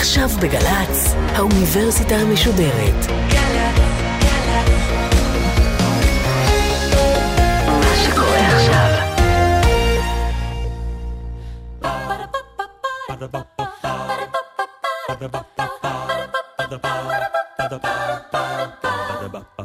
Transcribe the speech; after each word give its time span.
עכשיו 0.00 0.28
בגל"צ, 0.42 1.14
האוניברסיטה 1.34 2.14
המשודרת. 2.14 2.94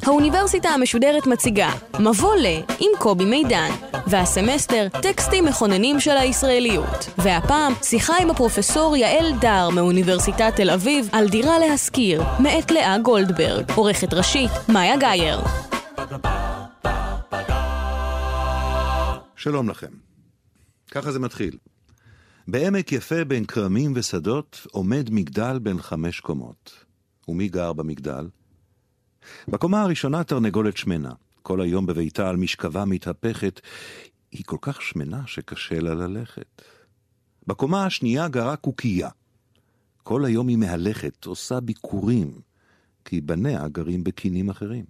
האוניברסיטה 0.04 0.70
המשודרת 0.70 1.28
מציגה 1.28 1.70
מבוא 2.00 2.36
ל 2.36 2.46
עם 2.80 2.92
קובי 3.00 3.26
מידן 3.26 3.70
והסמסטר 4.08 4.88
טקסטים 5.02 5.46
מכוננים 5.46 6.00
של 6.00 6.18
הישראליות 6.18 7.10
והפעם 7.18 7.74
שיחה 7.84 8.14
עם 8.22 8.30
הפרופסור 8.30 8.96
יעל 8.98 9.34
דר 9.42 9.70
מאוניברסיטת 9.70 10.54
תל 10.55 10.70
אביב 10.70 11.10
על 11.12 11.30
דירה 11.30 11.59
להשכיר 11.59 12.23
מאת 12.40 12.72
לאה 12.72 12.98
גולדברג 12.98 13.72
עורכת 13.76 14.14
ראשית 14.14 14.52
מאיה 14.70 14.98
גאייר 14.98 15.40
שלום 19.45 19.70
לכם. 19.70 19.91
ככה 20.92 21.12
זה 21.12 21.20
מתחיל. 21.20 21.58
בעמק 22.48 22.92
יפה 22.92 23.23
בין 23.23 23.45
כרמים 23.45 23.94
ושדות 23.95 24.67
עומד 24.72 25.09
מגדל 25.12 25.59
בן 25.59 25.81
חמש 25.81 26.20
קומות. 26.20 26.86
ומי 27.28 27.48
גר 27.48 27.73
במגדל? 27.73 28.28
בקומה 29.48 29.81
הראשונה 29.81 30.23
תרנגולת 30.23 30.78
שמנה. 30.78 31.12
כל 31.45 31.62
היום 31.62 31.85
בביתה 31.85 32.30
על 32.30 32.35
משכבה 32.35 32.85
מתהפכת. 32.85 33.62
היא 34.31 34.44
כל 34.45 34.58
כך 34.62 34.81
שמנה 34.81 35.22
שקשה 35.27 35.80
לה 35.80 35.94
ללכת. 35.94 36.62
בקומה 37.48 37.86
השנייה 37.86 38.27
גרה 38.27 38.55
קוקייה. 38.55 39.09
כל 40.03 40.26
היום 40.26 40.48
היא 40.48 40.58
מהלכת, 40.58 41.26
עושה 41.26 41.59
ביקורים, 41.59 42.39
כי 43.05 43.22
בניה 43.22 43.67
גרים 43.67 44.03
בקינים 44.03 44.50
אחרים. 44.50 44.86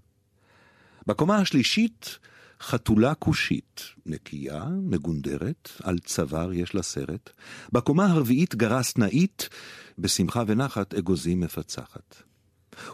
בקומה 1.08 1.38
השלישית 1.38 2.20
חתולה 2.62 3.16
כושית, 3.16 3.82
נקייה, 4.06 4.66
מגונדרת, 4.66 5.70
על 5.84 6.00
צוואר 6.00 6.54
יש 6.54 6.76
לה 6.76 6.84
סרט. 6.84 7.30
בקומה 7.72 8.06
הרביעית 8.06 8.56
גרה 8.56 8.84
סנאית, 8.84 9.50
בשמחה 10.00 10.44
ונחת 10.48 10.94
אגוזים 10.94 11.40
מפצחת. 11.40 12.16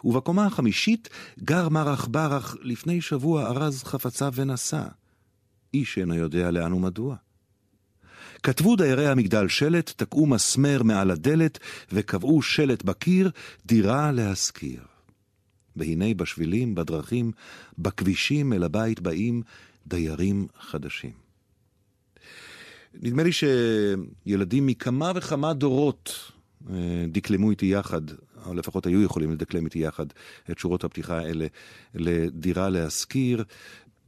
ובקומה 0.04 0.46
החמישית 0.46 1.08
גר 1.44 1.68
מרח 1.68 2.08
ברח, 2.10 2.56
לפני 2.62 3.00
שבוע 3.00 3.46
ארז 3.46 3.82
חפציו 3.84 4.32
ונסע. 4.34 4.84
איש 5.74 5.98
אינו 5.98 6.14
יודע 6.14 6.50
לאן 6.50 6.72
ומדוע. 6.72 7.16
כתבו 8.42 8.76
דיירי 8.76 9.08
המגדל 9.08 9.48
שלט, 9.48 9.92
תקעו 9.96 10.26
מסמר 10.26 10.82
מעל 10.82 11.10
הדלת, 11.10 11.58
וקבעו 11.92 12.42
שלט 12.42 12.82
בקיר, 12.82 13.30
דירה 13.66 14.12
להשכיר. 14.12 14.80
והנה 15.76 16.14
בשבילים, 16.14 16.74
בדרכים, 16.74 17.32
בכבישים 17.78 18.52
אל 18.52 18.62
הבית 18.62 19.00
באים 19.00 19.42
דיירים 19.86 20.46
חדשים. 20.60 21.12
נדמה 22.94 23.22
לי 23.22 23.30
שילדים 23.32 24.66
מכמה 24.66 25.12
וכמה 25.14 25.52
דורות 25.52 26.32
אה, 26.70 27.04
דקלמו 27.08 27.50
איתי 27.50 27.66
יחד, 27.66 28.02
או 28.46 28.54
לפחות 28.54 28.86
היו 28.86 29.02
יכולים 29.02 29.30
לדקלם 29.30 29.64
איתי 29.64 29.78
יחד 29.78 30.06
את 30.50 30.58
שורות 30.58 30.84
הפתיחה 30.84 31.18
האלה 31.18 31.46
לדירה 31.94 32.68
להשכיר. 32.68 33.44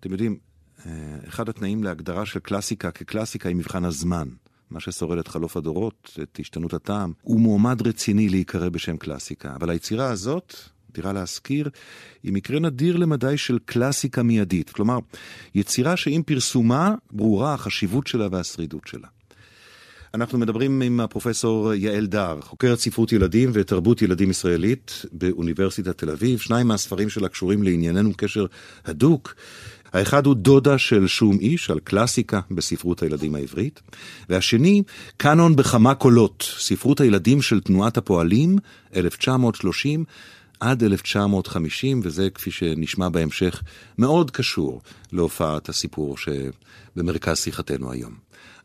אתם 0.00 0.12
יודעים, 0.12 0.38
אה, 0.86 0.92
אחד 1.28 1.48
התנאים 1.48 1.84
להגדרה 1.84 2.26
של 2.26 2.40
קלאסיקה 2.40 2.90
כקלאסיקה 2.90 3.48
היא 3.48 3.56
מבחן 3.56 3.84
הזמן. 3.84 4.28
מה 4.70 4.80
ששורד 4.80 5.18
את 5.18 5.28
חלוף 5.28 5.56
הדורות, 5.56 6.18
את 6.22 6.38
השתנות 6.40 6.74
הטעם, 6.74 7.12
הוא 7.22 7.40
מועמד 7.40 7.86
רציני 7.86 8.28
להיקרא 8.28 8.68
בשם 8.68 8.96
קלאסיקה. 8.96 9.54
אבל 9.54 9.70
היצירה 9.70 10.10
הזאת, 10.10 10.54
דירה 10.90 11.12
להשכיר, 11.12 11.70
היא 12.22 12.32
מקרה 12.32 12.60
נדיר 12.60 12.96
למדי 12.96 13.38
של 13.38 13.58
קלאסיקה 13.64 14.22
מיידית. 14.22 14.70
כלומר, 14.70 14.98
יצירה 15.54 15.96
שעם 15.96 16.22
פרסומה 16.22 16.94
ברורה 17.10 17.54
החשיבות 17.54 18.06
שלה 18.06 18.28
והשרידות 18.30 18.86
שלה. 18.86 19.08
אנחנו 20.14 20.38
מדברים 20.38 20.82
עם 20.82 21.00
הפרופסור 21.00 21.74
יעל 21.74 22.06
דר, 22.06 22.40
חוקרת 22.40 22.78
ספרות 22.78 23.12
ילדים 23.12 23.50
ותרבות 23.52 24.02
ילדים 24.02 24.30
ישראלית 24.30 25.04
באוניברסיטת 25.12 25.98
תל 25.98 26.10
אביב. 26.10 26.38
שניים 26.38 26.68
מהספרים 26.68 27.08
שלה 27.08 27.28
קשורים 27.28 27.62
לענייננו 27.62 28.10
קשר 28.16 28.46
הדוק. 28.84 29.34
האחד 29.92 30.26
הוא 30.26 30.34
דודה 30.34 30.78
של 30.78 31.06
שום 31.06 31.38
איש, 31.38 31.70
על 31.70 31.80
קלאסיקה 31.80 32.40
בספרות 32.50 33.02
הילדים 33.02 33.34
העברית, 33.34 33.80
והשני, 34.28 34.82
קאנון 35.16 35.56
בכמה 35.56 35.94
קולות, 35.94 36.54
ספרות 36.58 37.00
הילדים 37.00 37.42
של 37.42 37.60
תנועת 37.60 37.96
הפועלים, 37.96 38.56
1930 38.96 40.04
עד 40.60 40.82
1950, 40.82 42.00
וזה, 42.04 42.30
כפי 42.30 42.50
שנשמע 42.50 43.08
בהמשך, 43.08 43.62
מאוד 43.98 44.30
קשור 44.30 44.80
להופעת 45.12 45.68
הסיפור 45.68 46.16
שבמרכז 46.18 47.38
שיחתנו 47.38 47.92
היום. 47.92 48.14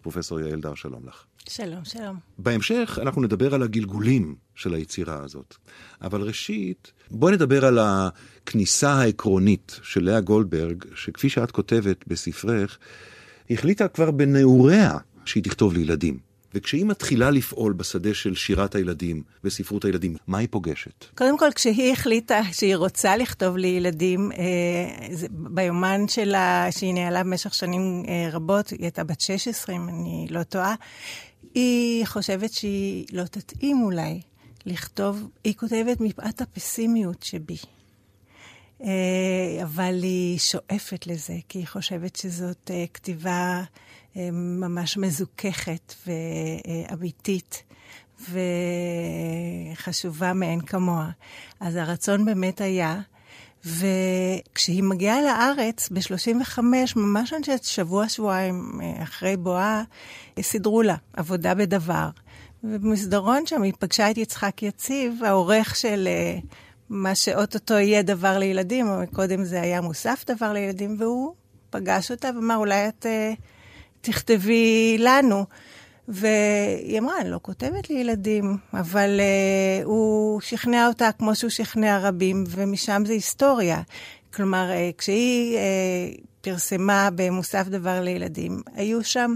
פרופסור 0.01 0.39
יעל 0.39 0.59
דר, 0.59 0.75
שלום 0.75 1.01
לך. 1.07 1.28
שלום, 1.49 1.85
שלום. 1.85 2.17
בהמשך 2.37 2.99
אנחנו 3.01 3.21
נדבר 3.21 3.53
על 3.53 3.63
הגלגולים 3.63 4.35
של 4.55 4.73
היצירה 4.73 5.23
הזאת. 5.23 5.55
אבל 6.01 6.21
ראשית, 6.21 6.91
בואי 7.11 7.33
נדבר 7.33 7.65
על 7.65 7.79
הכניסה 7.81 8.91
העקרונית 8.91 9.79
של 9.83 10.03
לאה 10.03 10.21
גולדברג, 10.21 10.85
שכפי 10.95 11.29
שאת 11.29 11.51
כותבת 11.51 12.07
בספרך, 12.07 12.77
החליטה 13.49 13.87
כבר 13.87 14.11
בנעוריה 14.11 14.97
שהיא 15.25 15.43
תכתוב 15.43 15.73
לילדים. 15.73 16.28
וכשהיא 16.53 16.85
מתחילה 16.85 17.31
לפעול 17.31 17.73
בשדה 17.73 18.13
של 18.13 18.35
שירת 18.35 18.75
הילדים 18.75 19.23
וספרות 19.43 19.85
הילדים, 19.85 20.15
מה 20.27 20.37
היא 20.37 20.47
פוגשת? 20.51 21.05
קודם 21.15 21.37
כל, 21.37 21.49
כשהיא 21.55 21.93
החליטה 21.93 22.41
שהיא 22.51 22.75
רוצה 22.75 23.17
לכתוב 23.17 23.57
לילדים, 23.57 24.31
אה, 24.31 24.37
ביומן 25.29 26.07
שלה, 26.07 26.67
שהיא 26.71 26.93
ניהלה 26.93 27.23
במשך 27.23 27.53
שנים 27.53 28.03
אה, 28.07 28.29
רבות, 28.31 28.69
היא 28.69 28.79
הייתה 28.81 29.03
בת 29.03 29.21
16, 29.21 29.75
אם 29.75 29.89
אני 29.89 30.27
לא 30.29 30.43
טועה, 30.43 30.75
היא 31.53 32.05
חושבת 32.05 32.53
שהיא 32.53 33.05
לא 33.13 33.23
תתאים 33.23 33.81
אולי 33.81 34.21
לכתוב, 34.65 35.29
היא 35.43 35.53
כותבת 35.53 36.01
מפאת 36.01 36.41
הפסימיות 36.41 37.23
שבי. 37.23 37.57
אה, 38.83 39.63
אבל 39.63 39.99
היא 40.03 40.39
שואפת 40.39 41.07
לזה, 41.07 41.33
כי 41.49 41.59
היא 41.59 41.67
חושבת 41.67 42.15
שזאת 42.15 42.71
אה, 42.73 42.85
כתיבה 42.93 43.63
אה, 44.17 44.29
ממש 44.31 44.97
מזוככת 44.97 45.93
ואמיתית. 46.07 47.63
וחשובה 49.75 50.33
מאין 50.33 50.61
כמוה. 50.61 51.09
אז 51.59 51.75
הרצון 51.75 52.25
באמת 52.25 52.61
היה, 52.61 53.01
וכשהיא 53.65 54.83
מגיעה 54.83 55.21
לארץ 55.21 55.89
ב-35, 55.89 56.59
ממש 56.95 57.33
אני 57.33 57.41
חושבת 57.41 57.63
שבוע-שבועיים 57.63 58.79
אחרי 59.03 59.37
בואה, 59.37 59.83
סידרו 60.41 60.81
לה 60.81 60.95
עבודה 61.13 61.55
בדבר. 61.55 62.09
ובמסדרון 62.63 63.45
שם 63.45 63.61
היא 63.61 63.73
פגשה 63.79 64.11
את 64.11 64.17
יצחק 64.17 64.63
יציב, 64.63 65.23
העורך 65.23 65.75
של 65.75 66.07
מה 66.89 67.15
שאו-טו-טו 67.15 67.73
יהיה 67.73 68.01
דבר 68.01 68.37
לילדים, 68.37 68.87
אבל 68.87 69.05
קודם 69.05 69.43
זה 69.43 69.61
היה 69.61 69.81
מוסף 69.81 70.23
דבר 70.27 70.53
לילדים, 70.53 70.95
והוא 70.99 71.33
פגש 71.69 72.11
אותה 72.11 72.29
ואמר, 72.35 72.55
אולי 72.55 72.87
את 72.87 73.05
uh, 73.05 73.41
תכתבי 74.01 74.97
לנו. 74.99 75.45
והיא 76.07 76.99
אמרה, 76.99 77.21
אני 77.21 77.29
לא 77.29 77.39
כותבת 77.41 77.89
לילדים, 77.89 78.57
אבל 78.73 79.19
uh, 79.19 79.85
הוא 79.85 80.41
שכנע 80.41 80.87
אותה 80.87 81.09
כמו 81.11 81.35
שהוא 81.35 81.49
שכנע 81.49 81.99
רבים, 81.99 82.43
ומשם 82.47 83.03
זה 83.05 83.13
היסטוריה. 83.13 83.81
כלומר, 84.33 84.69
uh, 84.69 84.97
כשהיא 84.97 85.57
uh, 85.57 86.21
פרסמה 86.41 87.09
במוסף 87.15 87.67
דבר 87.67 88.01
לילדים, 88.01 88.61
היו 88.75 89.03
שם 89.03 89.35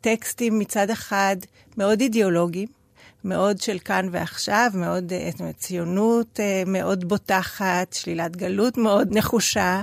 טקסטים 0.00 0.58
מצד 0.58 0.90
אחד 0.90 1.36
מאוד 1.76 2.00
אידיאולוגיים, 2.00 2.77
מאוד 3.24 3.60
של 3.60 3.78
כאן 3.78 4.08
ועכשיו, 4.12 4.70
מאוד 4.74 5.12
אה, 5.12 5.52
ציונות 5.56 6.40
אה, 6.40 6.62
מאוד 6.66 7.08
בוטחת, 7.08 7.92
שלילת 7.92 8.36
גלות 8.36 8.78
מאוד 8.78 9.08
נחושה, 9.10 9.82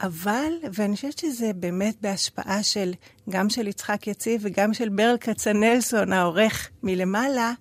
אבל, 0.00 0.52
ואני 0.72 0.96
חושבת 0.96 1.18
שזה 1.18 1.52
באמת 1.52 1.96
בהשפעה 2.00 2.62
של, 2.62 2.92
גם 3.30 3.50
של 3.50 3.68
יצחק 3.68 4.06
יציב 4.06 4.40
וגם 4.44 4.74
של 4.74 4.88
ברל 4.88 5.16
כצנלסון, 5.20 6.12
העורך 6.12 6.70
מלמעלה, 6.82 7.52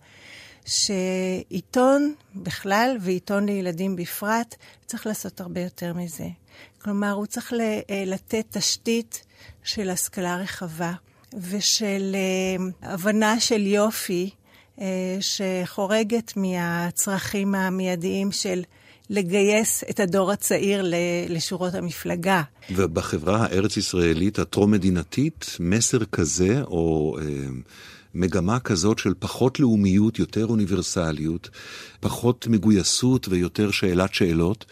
שעיתון 0.66 2.14
בכלל 2.36 2.98
ועיתון 3.02 3.46
לילדים 3.46 3.96
בפרט, 3.96 4.56
צריך 4.86 5.08
לעשות 5.08 5.42
הרבה 5.42 5.62
יותר 5.62 5.94
מזה. 5.94 6.28
כלומר, 6.82 7.12
הוא 7.12 7.26
צריך 7.26 7.54
אה, 7.54 8.04
לתת 8.06 8.46
תשתית 8.50 9.24
של 9.64 9.90
השכלה 9.90 10.38
רחבה 10.38 10.94
ושל 11.34 12.16
הבנה 12.82 13.40
של 13.40 13.68
יופי. 13.68 14.30
אה, 14.82 15.18
שחורגת 15.20 16.34
מהצרכים 16.36 17.56
המיידיים 17.56 18.32
של 18.32 18.64
לגייס 19.10 19.84
את 19.90 20.00
הדור 20.00 20.32
הצעיר 20.32 20.86
לשורות 21.30 21.74
המפלגה. 21.74 22.42
ובחברה 22.72 23.46
הארץ-ישראלית 23.46 24.40
הטרום-מדינתית, 24.40 25.58
מסר 25.60 26.06
כזה, 26.06 26.62
או 26.64 27.18
אה, 27.22 27.26
מגמה 28.14 28.60
כזאת 28.60 29.00
של 29.00 29.14
פחות 29.20 29.60
לאומיות, 29.60 30.20
יותר 30.20 30.46
אוניברסליות, 30.46 31.50
פחות 32.00 32.48
מגויסות 32.48 33.28
ויותר 33.30 33.72
שאלת 33.72 34.14
שאלות, 34.14 34.66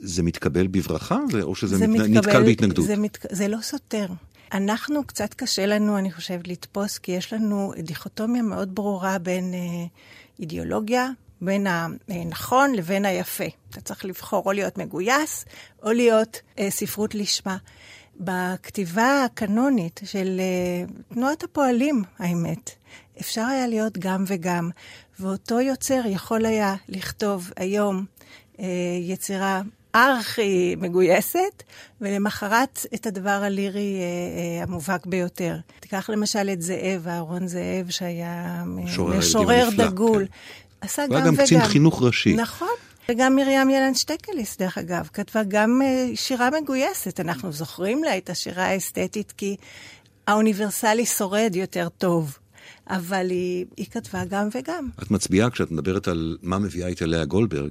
זה 0.00 0.22
מתקבל 0.22 0.66
בברכה, 0.66 1.18
או 1.42 1.54
שזה 1.54 1.76
זה 1.76 1.86
מת... 1.86 2.00
מתקבל, 2.00 2.18
נתקל 2.18 2.44
בהתנגדות? 2.44 2.86
זה, 2.86 2.96
מת, 2.96 3.26
זה 3.30 3.48
לא 3.48 3.58
סותר. 3.62 4.06
אנחנו, 4.52 5.04
קצת 5.06 5.34
קשה 5.34 5.66
לנו, 5.66 5.98
אני 5.98 6.12
חושבת, 6.12 6.48
לתפוס, 6.48 6.98
כי 6.98 7.12
יש 7.12 7.32
לנו 7.32 7.72
דיכוטומיה 7.78 8.42
מאוד 8.42 8.74
ברורה 8.74 9.18
בין 9.18 9.54
אה, 9.54 9.86
אידיאולוגיה, 10.40 11.08
בין 11.40 11.66
הנכון 12.08 12.74
לבין 12.74 13.04
היפה. 13.04 13.44
אתה 13.70 13.80
צריך 13.80 14.04
לבחור 14.04 14.42
או 14.46 14.52
להיות 14.52 14.78
מגויס, 14.78 15.44
או 15.82 15.92
להיות 15.92 16.40
אה, 16.58 16.70
ספרות 16.70 17.14
לשמה. 17.14 17.56
בכתיבה 18.20 19.24
הקנונית 19.24 20.00
של 20.04 20.40
uh, 20.40 21.14
תנועת 21.14 21.42
הפועלים, 21.42 22.02
האמת, 22.18 22.70
אפשר 23.20 23.44
היה 23.44 23.66
להיות 23.66 23.98
גם 23.98 24.24
וגם, 24.26 24.70
ואותו 25.20 25.60
יוצר 25.60 26.00
יכול 26.06 26.46
היה 26.46 26.74
לכתוב 26.88 27.50
היום 27.56 28.04
uh, 28.56 28.60
יצירה 29.00 29.62
ארכי 29.94 30.76
מגויסת, 30.78 31.62
ולמחרת 32.00 32.86
את 32.94 33.06
הדבר 33.06 33.30
הלירי 33.30 33.96
uh, 33.96 34.64
uh, 34.64 34.68
המובהק 34.68 35.06
ביותר. 35.06 35.56
תיקח 35.80 36.10
למשל 36.10 36.50
את 36.52 36.62
זאב, 36.62 37.08
אהרון 37.08 37.46
זאב, 37.48 37.90
שהיה 37.90 38.64
משורר 38.96 39.68
דגול. 39.76 40.26
כן. 40.26 40.32
עשה 40.80 41.02
גם 41.06 41.10
וגם. 41.10 41.16
הוא 41.16 41.24
היה 41.24 41.36
גם 41.36 41.44
קצין 41.44 41.64
חינוך 41.64 42.02
ראשי. 42.02 42.34
נכון. 42.34 42.68
וגם 43.10 43.36
מרים 43.36 43.70
ילן 43.70 43.94
שטקליס, 43.94 44.56
דרך 44.56 44.78
אגב, 44.78 45.08
כתבה 45.12 45.42
גם 45.48 45.80
uh, 45.82 46.16
שירה 46.16 46.48
מגויסת. 46.62 47.20
אנחנו 47.20 47.52
זוכרים 47.52 48.04
לה 48.04 48.16
את 48.18 48.30
השירה 48.30 48.64
האסתטית 48.64 49.32
כי 49.36 49.56
האוניברסלי 50.26 51.06
שורד 51.06 51.56
יותר 51.56 51.88
טוב. 51.98 52.38
אבל 52.90 53.30
היא, 53.30 53.66
היא 53.76 53.86
כתבה 53.90 54.24
גם 54.24 54.48
וגם. 54.54 54.88
את 55.02 55.10
מצביעה, 55.10 55.50
כשאת 55.50 55.70
מדברת 55.70 56.08
על 56.08 56.36
מה 56.42 56.58
מביאה 56.58 56.88
איתה 56.88 57.06
לאה 57.06 57.24
גולדברג, 57.24 57.70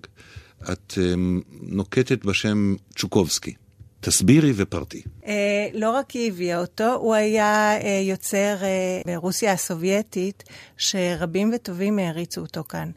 את 0.64 0.94
um, 0.94 1.44
נוקטת 1.62 2.26
בשם 2.26 2.76
צ'וקובסקי. 2.96 3.54
תסבירי 4.00 4.54
ופרטי. 4.56 5.02
Uh, 5.24 5.28
לא 5.74 5.92
רק 5.92 6.12
היא 6.12 6.32
הביאה 6.32 6.60
אותו, 6.60 6.94
הוא 6.94 7.14
היה 7.16 7.78
uh, 7.80 7.84
יוצר 8.10 8.56
uh, 8.60 9.08
ברוסיה 9.08 9.52
הסובייטית, 9.52 10.44
שרבים 10.78 11.52
וטובים 11.56 12.00
העריצו 12.00 12.42
אותו 12.42 12.64
כאן. 12.70 12.92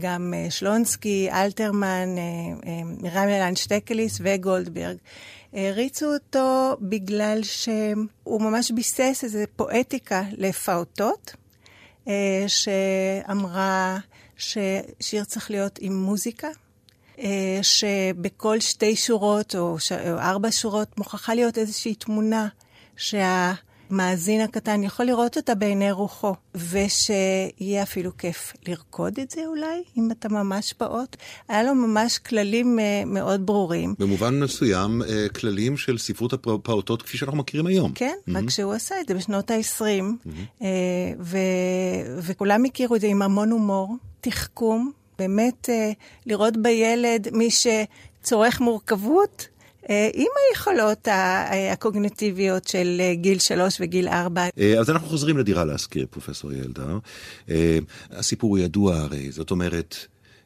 גם 0.00 0.34
שלונסקי, 0.50 1.28
אלתרמן, 1.30 2.08
מרים 3.02 3.28
ילן 3.28 3.56
שטקליס 3.56 4.18
וגולדברג. 4.22 4.96
העריצו 5.52 6.14
אותו 6.14 6.76
בגלל 6.80 7.40
שהוא 7.42 8.42
ממש 8.42 8.70
ביסס 8.70 9.20
איזו 9.22 9.38
פואטיקה 9.56 10.22
לפעוטות, 10.36 11.34
שאמרה 12.46 13.98
ששיר 14.36 15.24
צריך 15.24 15.50
להיות 15.50 15.78
עם 15.82 16.02
מוזיקה. 16.02 16.48
אה, 17.20 17.58
שבכל 17.62 18.60
שתי 18.60 18.96
שורות 18.96 19.56
או, 19.56 19.78
ש... 19.78 19.92
או 19.92 20.18
ארבע 20.18 20.48
שורות 20.50 20.98
מוכרחה 20.98 21.34
להיות 21.34 21.58
איזושהי 21.58 21.94
תמונה 21.94 22.48
שהמאזין 22.96 24.40
הקטן 24.40 24.82
יכול 24.82 25.06
לראות 25.06 25.36
אותה 25.36 25.54
בעיני 25.54 25.92
רוחו, 25.92 26.34
ושיהיה 26.54 27.82
אפילו 27.82 28.16
כיף 28.16 28.52
לרקוד 28.68 29.18
את 29.20 29.30
זה 29.30 29.40
אולי, 29.46 29.82
אם 29.96 30.10
אתה 30.10 30.28
ממש 30.28 30.72
פעוט. 30.72 31.16
היה 31.48 31.62
לו 31.62 31.74
ממש 31.74 32.18
כללים 32.18 32.78
אה, 32.78 33.02
מאוד 33.06 33.46
ברורים. 33.46 33.94
במובן 33.98 34.40
מסוים, 34.40 35.02
אה, 35.02 35.26
כללים 35.28 35.76
של 35.76 35.98
ספרות 35.98 36.32
הפעוטות 36.32 37.02
כפי 37.02 37.18
שאנחנו 37.18 37.38
מכירים 37.38 37.66
היום. 37.66 37.92
כן, 37.94 38.14
mm-hmm. 38.28 38.38
רק 38.38 38.50
שהוא 38.50 38.72
עשה 38.72 39.00
את 39.00 39.08
זה 39.08 39.14
בשנות 39.14 39.50
ה-20, 39.50 39.82
mm-hmm. 39.82 40.64
ו... 41.20 41.38
וכולם 42.18 42.64
הכירו 42.64 42.96
את 42.96 43.00
זה 43.00 43.06
עם 43.06 43.22
המון 43.22 43.50
הומור, 43.50 43.96
תחכום. 44.20 44.92
באמת 45.20 45.68
אה, 45.70 45.92
לראות 46.26 46.56
בילד 46.56 47.28
מי 47.32 47.48
שצורך 47.50 48.60
מורכבות, 48.60 49.48
אה, 49.90 50.08
עם 50.14 50.26
היכולות 50.48 51.08
אה, 51.08 51.72
הקוגנטיביות 51.72 52.68
של 52.68 53.00
גיל 53.14 53.38
שלוש 53.38 53.76
וגיל 53.80 54.08
ארבע. 54.08 54.46
אז 54.78 54.90
אנחנו 54.90 55.08
חוזרים 55.08 55.38
לדירה 55.38 55.64
להזכיר, 55.64 56.06
פרופסור 56.10 56.52
ילדר. 56.52 56.98
הסיפור 58.10 58.58
ידוע 58.58 58.96
הרי, 58.96 59.32
זאת 59.32 59.50
אומרת, 59.50 59.96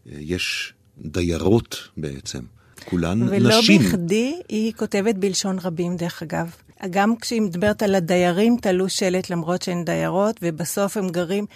יש 0.06 0.74
דיירות 0.98 1.88
בעצם. 1.96 2.40
כולן 2.84 3.22
ולא 3.22 3.58
נשים. 3.58 3.80
ולא 3.80 3.90
בכדי 3.90 4.40
היא 4.48 4.72
כותבת 4.72 5.14
בלשון 5.14 5.58
רבים, 5.58 5.96
דרך 5.96 6.22
אגב. 6.22 6.50
גם 6.90 7.16
כשהיא 7.16 7.42
מדברת 7.42 7.82
על 7.82 7.94
הדיירים, 7.94 8.56
תלו 8.62 8.88
שלט 8.88 9.30
למרות 9.30 9.62
שהן 9.62 9.84
דיירות, 9.84 10.36
ובסוף 10.42 10.96
הם 10.96 11.08
גרים. 11.08 11.46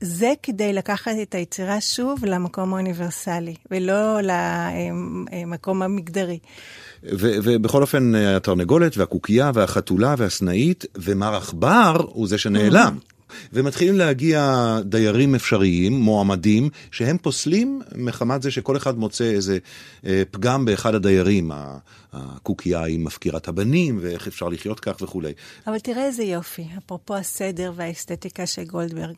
זה 0.00 0.32
כדי 0.42 0.72
לקחת 0.72 1.12
את 1.22 1.34
היצירה 1.34 1.80
שוב 1.80 2.24
למקום 2.24 2.74
האוניברסלי, 2.74 3.54
ולא 3.70 4.20
למקום 4.20 5.82
המגדרי. 5.82 6.38
ובכל 7.02 7.82
אופן, 7.82 8.14
התרנגולת 8.14 8.96
והקוקייה 8.96 9.50
והחתולה 9.54 10.14
והסנאית 10.18 10.84
ומר 10.96 11.36
עכבר 11.36 11.96
הוא 12.08 12.28
זה 12.28 12.38
שנעלם. 12.38 12.98
ומתחילים 13.52 13.98
להגיע 13.98 14.78
דיירים 14.84 15.34
אפשריים, 15.34 15.92
מועמדים, 15.92 16.68
שהם 16.90 17.18
פוסלים 17.18 17.82
מחמת 17.94 18.42
זה 18.42 18.50
שכל 18.50 18.76
אחד 18.76 18.98
מוצא 18.98 19.24
איזה 19.24 19.58
אה, 20.06 20.22
פגם 20.30 20.64
באחד 20.64 20.94
הדיירים. 20.94 21.50
הקוקייה 22.12 22.82
היא 22.82 22.98
מפקירת 22.98 23.48
הבנים, 23.48 23.98
ואיך 24.02 24.26
אפשר 24.26 24.48
לחיות 24.48 24.80
כך 24.80 24.96
וכולי. 25.00 25.32
אבל 25.66 25.78
תראה 25.78 26.04
איזה 26.04 26.22
יופי, 26.22 26.66
אפרופו 26.78 27.16
הסדר 27.16 27.72
והאסתטיקה 27.76 28.46
של 28.46 28.64
גולדברג. 28.64 29.14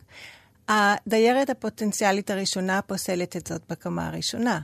הדיירת 0.68 1.50
הפוטנציאלית 1.50 2.30
הראשונה 2.30 2.82
פוסלת 2.82 3.36
את 3.36 3.46
זאת 3.46 3.62
בקומה 3.70 4.06
הראשונה. 4.06 4.60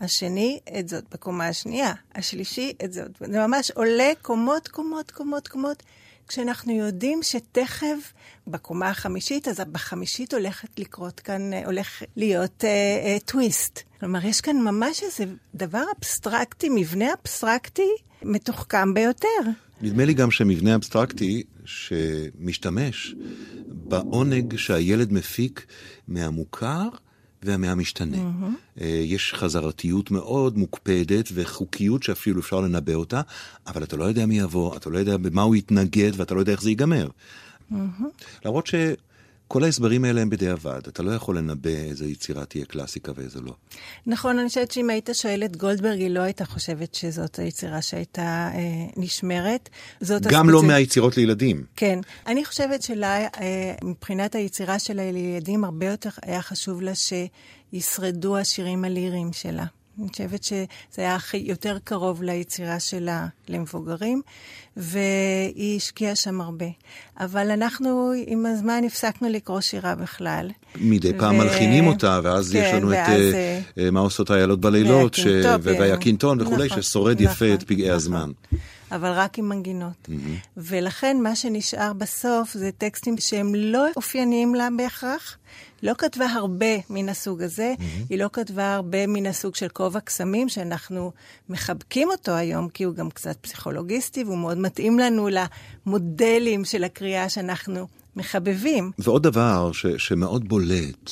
השני, 0.00 0.60
את 0.78 0.88
זאת 0.88 1.04
בקומה 1.12 1.48
השנייה. 1.48 1.92
השלישי, 2.14 2.72
את 2.84 2.92
זאת. 2.92 3.10
זה 3.20 3.46
ממש 3.46 3.70
עולה 3.70 4.12
קומות, 4.22 4.68
קומות, 4.68 5.10
קומות, 5.10 5.48
קומות, 5.48 5.82
כשאנחנו 6.28 6.72
יודעים 6.72 7.22
שתכף 7.22 8.12
בקומה 8.46 8.88
החמישית, 8.88 9.48
אז 9.48 9.60
בחמישית 9.72 10.34
הולכת 10.34 10.78
לקרות 10.78 11.20
כאן, 11.20 11.50
הולך 11.64 12.02
להיות 12.16 12.64
אה, 12.64 12.70
אה, 13.04 13.16
טוויסט. 13.24 13.80
כלומר, 14.00 14.26
יש 14.26 14.40
כאן 14.40 14.56
ממש 14.56 15.02
איזה 15.02 15.24
דבר 15.54 15.82
אבסטרקטי, 15.98 16.68
מבנה 16.74 17.06
אבסטרקטי 17.20 17.90
מתוחכם 18.22 18.94
ביותר. 18.94 19.28
נדמה 19.80 20.04
לי 20.04 20.14
גם 20.14 20.30
שמבנה 20.30 20.74
אבסטרקטי 20.74 21.42
שמשתמש 21.64 23.14
בעונג 23.90 24.56
שהילד 24.56 25.12
מפיק 25.12 25.66
מהמוכר 26.08 26.88
ומהמשתנה. 27.42 28.16
Mm-hmm. 28.16 28.82
יש 28.84 29.34
חזרתיות 29.34 30.10
מאוד 30.10 30.58
מוקפדת 30.58 31.28
וחוקיות 31.34 32.02
שאפילו 32.02 32.40
אפשר 32.40 32.60
לנבא 32.60 32.94
אותה, 32.94 33.20
אבל 33.66 33.82
אתה 33.82 33.96
לא 33.96 34.04
יודע 34.04 34.26
מי 34.26 34.38
יבוא, 34.38 34.76
אתה 34.76 34.90
לא 34.90 34.98
יודע 34.98 35.16
במה 35.16 35.42
הוא 35.42 35.56
יתנגד 35.56 36.12
ואתה 36.16 36.34
לא 36.34 36.40
יודע 36.40 36.52
איך 36.52 36.62
זה 36.62 36.70
ייגמר. 36.70 37.08
Mm-hmm. 37.72 37.74
למרות 38.44 38.66
ש... 38.66 38.74
כל 39.52 39.64
ההסברים 39.64 40.04
האלה 40.04 40.20
הם 40.20 40.30
בדיעבד, 40.30 40.80
אתה 40.88 41.02
לא 41.02 41.10
יכול 41.10 41.38
לנבא 41.38 41.70
איזה 41.70 42.06
יצירה 42.06 42.44
תהיה 42.44 42.64
קלאסיקה 42.64 43.12
ואיזה 43.16 43.40
לא. 43.40 43.54
נכון, 44.06 44.38
אני 44.38 44.48
חושבת 44.48 44.70
שאם 44.70 44.90
היית 44.90 45.10
שואל 45.12 45.44
את 45.44 45.56
גולדברג, 45.56 45.98
היא 45.98 46.10
לא 46.10 46.20
הייתה 46.20 46.44
חושבת 46.44 46.94
שזאת 46.94 47.38
היצירה 47.38 47.82
שהייתה 47.82 48.50
אה, 48.54 48.60
נשמרת. 48.96 49.68
זאת 50.00 50.22
גם 50.22 50.28
הספציפ... 50.28 50.52
לא 50.52 50.62
מהיצירות 50.62 51.16
לילדים. 51.16 51.64
כן. 51.76 51.98
אני 52.26 52.44
חושבת 52.44 52.82
שלה, 52.82 53.16
אה, 53.16 53.74
מבחינת 53.84 54.34
היצירה 54.34 54.78
שלה 54.78 55.12
לילדים, 55.12 55.64
הרבה 55.64 55.86
יותר 55.86 56.10
היה 56.22 56.42
חשוב 56.42 56.82
לה 56.82 56.92
שישרדו 56.94 58.38
השירים 58.38 58.84
הליריים 58.84 59.32
שלה. 59.32 59.64
אני 60.00 60.08
חושבת 60.08 60.44
שזה 60.44 60.62
היה 60.96 61.14
הכי 61.14 61.36
יותר 61.36 61.78
קרוב 61.84 62.22
ליצירה 62.22 62.80
שלה 62.80 63.26
למבוגרים, 63.48 64.22
והיא 64.76 65.76
השקיעה 65.76 66.16
שם 66.16 66.40
הרבה. 66.40 66.66
אבל 67.20 67.50
אנחנו 67.50 68.12
עם 68.26 68.46
הזמן 68.46 68.82
הפסקנו 68.86 69.28
לקרוא 69.28 69.60
שירה 69.60 69.94
בכלל. 69.94 70.50
מדי 70.80 71.12
פעם 71.18 71.34
ו... 71.34 71.38
מלחינים 71.38 71.86
אותה, 71.86 72.20
ואז 72.22 72.52
כן, 72.52 72.58
יש 72.58 72.74
לנו 72.74 72.88
ואז... 72.88 73.20
את 73.20 73.78
uh, 73.78 73.90
מה 73.90 74.00
עושות 74.00 74.30
האיילות 74.30 74.60
בלילות, 74.60 75.14
ש... 75.14 75.26
והקינטון 75.62 76.40
וכולי, 76.40 76.66
נכון, 76.66 76.82
ששורד 76.82 77.22
נכון, 77.22 77.32
יפה 77.32 77.54
את 77.54 77.62
פגעי 77.62 77.84
נכון. 77.84 77.96
הזמן. 77.96 78.30
אבל 78.92 79.10
רק 79.12 79.38
עם 79.38 79.48
מנגינות. 79.48 80.08
Mm-hmm. 80.08 80.48
ולכן 80.56 81.16
מה 81.22 81.36
שנשאר 81.36 81.92
בסוף 81.92 82.52
זה 82.52 82.70
טקסטים 82.78 83.18
שהם 83.18 83.54
לא 83.54 83.86
אופייניים 83.96 84.54
לה 84.54 84.68
בהכרח. 84.76 85.36
לא 85.82 85.92
כתבה 85.98 86.26
הרבה 86.26 86.66
מן 86.90 87.08
הסוג 87.08 87.42
הזה, 87.42 87.74
mm-hmm. 87.78 88.06
היא 88.10 88.18
לא 88.18 88.30
כתבה 88.32 88.74
הרבה 88.74 89.06
מן 89.06 89.26
הסוג 89.26 89.54
של 89.54 89.68
כובע 89.68 90.00
קסמים, 90.00 90.48
שאנחנו 90.48 91.12
מחבקים 91.48 92.08
אותו 92.10 92.32
היום, 92.32 92.68
כי 92.68 92.84
הוא 92.84 92.94
גם 92.94 93.10
קצת 93.10 93.36
פסיכולוגיסטי, 93.40 94.24
והוא 94.24 94.38
מאוד 94.38 94.58
מתאים 94.58 94.98
לנו 94.98 95.28
למודלים 95.86 96.64
של 96.64 96.84
הקריאה 96.84 97.28
שאנחנו 97.28 97.86
מחבבים. 98.16 98.90
ועוד 98.98 99.22
דבר 99.22 99.72
ש- 99.72 99.86
שמאוד 99.86 100.48
בולט, 100.48 101.10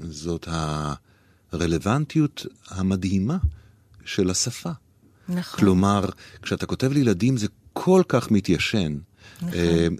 זאת 0.00 0.48
הרלוונטיות 1.52 2.46
המדהימה 2.68 3.36
של 4.04 4.30
השפה. 4.30 4.70
נכון. 5.28 5.60
כלומר, 5.60 6.04
כשאתה 6.42 6.66
כותב 6.66 6.92
לילדים 6.92 7.36
זה 7.36 7.46
כל 7.72 8.02
כך 8.08 8.30
מתיישן, 8.30 8.98
נכון. 9.42 9.50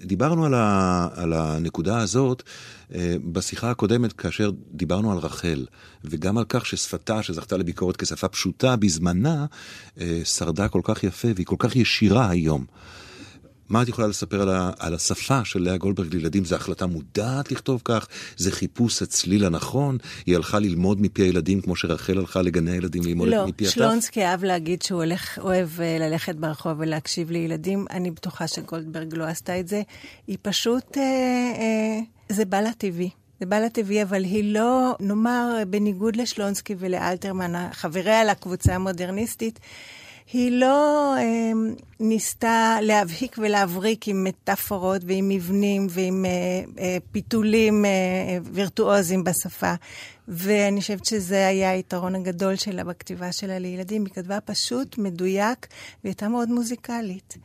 דיברנו 0.04 0.44
על, 0.44 0.54
ה, 0.54 1.08
על 1.14 1.32
הנקודה 1.32 1.98
הזאת 1.98 2.42
בשיחה 3.32 3.70
הקודמת, 3.70 4.12
כאשר 4.12 4.50
דיברנו 4.72 5.12
על 5.12 5.18
רחל, 5.18 5.66
וגם 6.04 6.38
על 6.38 6.44
כך 6.48 6.66
ששפתה, 6.66 7.22
שזכתה 7.22 7.56
לביקורת 7.56 7.96
כשפה 7.96 8.28
פשוטה 8.28 8.76
בזמנה, 8.76 9.46
שרדה 10.24 10.68
כל 10.68 10.80
כך 10.84 11.04
יפה 11.04 11.28
והיא 11.34 11.46
כל 11.46 11.56
כך 11.58 11.76
ישירה 11.76 12.30
היום. 12.30 12.64
מה 13.68 13.82
את 13.82 13.88
יכולה 13.88 14.08
לספר 14.08 14.42
על, 14.42 14.48
ה, 14.48 14.70
על 14.78 14.94
השפה 14.94 15.44
של 15.44 15.62
לאה 15.62 15.76
גולדברג 15.76 16.14
לילדים? 16.14 16.44
זו 16.44 16.56
החלטה 16.56 16.86
מודעת 16.86 17.52
לכתוב 17.52 17.82
כך? 17.84 18.08
זה 18.36 18.52
חיפוש 18.52 19.02
הצליל 19.02 19.44
הנכון? 19.44 19.98
היא 20.26 20.36
הלכה 20.36 20.58
ללמוד 20.58 21.00
מפי 21.00 21.22
הילדים 21.22 21.60
כמו 21.60 21.76
שרחל 21.76 22.18
הלכה 22.18 22.42
לגני 22.42 22.70
הילדים 22.70 23.02
ללמוד 23.02 23.28
לא, 23.28 23.46
מפי 23.46 23.66
הטף? 23.66 23.76
לא, 23.76 23.86
שלונסקי 23.86 24.24
אהב 24.24 24.44
להגיד 24.44 24.82
שהוא 24.82 25.02
הולך, 25.02 25.38
אוהב 25.38 25.68
אה, 25.80 25.98
ללכת 25.98 26.34
ברחוב 26.34 26.72
ולהקשיב 26.78 27.30
לילדים. 27.30 27.86
אני 27.90 28.10
בטוחה 28.10 28.48
שגולדברג 28.48 29.14
לא 29.14 29.24
עשתה 29.24 29.60
את 29.60 29.68
זה. 29.68 29.82
היא 30.26 30.38
פשוט, 30.42 30.98
אה, 30.98 31.02
אה, 31.02 32.00
זה 32.28 32.44
בא 32.44 32.60
לה 32.60 32.72
טבעי. 32.78 33.10
זה 33.40 33.46
בא 33.46 33.58
לה 33.58 33.68
טבעי, 33.68 34.02
אבל 34.02 34.24
היא 34.24 34.54
לא, 34.54 34.96
נאמר, 35.00 35.62
בניגוד 35.70 36.16
לשלונסקי 36.16 36.74
ולאלתרמן, 36.78 37.72
חבריה 37.72 38.24
לקבוצה 38.24 38.74
המודרניסטית, 38.74 39.60
היא 40.32 40.60
לא 40.60 41.14
אה, 41.18 41.52
ניסתה 42.00 42.78
להבהיק 42.82 43.36
ולהבריק 43.38 44.08
עם 44.08 44.24
מטאפורות 44.24 45.02
ועם 45.06 45.28
מבנים 45.28 45.86
ועם 45.90 46.24
אה, 46.24 46.30
אה, 46.78 46.96
פיתולים 47.12 47.84
אה, 47.84 47.90
וירטואוזיים 48.44 49.24
בשפה. 49.24 49.74
ואני 50.28 50.80
חושבת 50.80 51.04
שזה 51.04 51.46
היה 51.46 51.70
היתרון 51.70 52.14
הגדול 52.14 52.56
שלה 52.56 52.84
בכתיבה 52.84 53.32
שלה 53.32 53.58
לילדים. 53.58 54.04
היא 54.04 54.14
כתבה 54.14 54.40
פשוט, 54.40 54.98
מדויק, 54.98 55.66
והיא 56.04 56.10
הייתה 56.10 56.28
מאוד 56.28 56.48
מוזיקלית. 56.48 57.36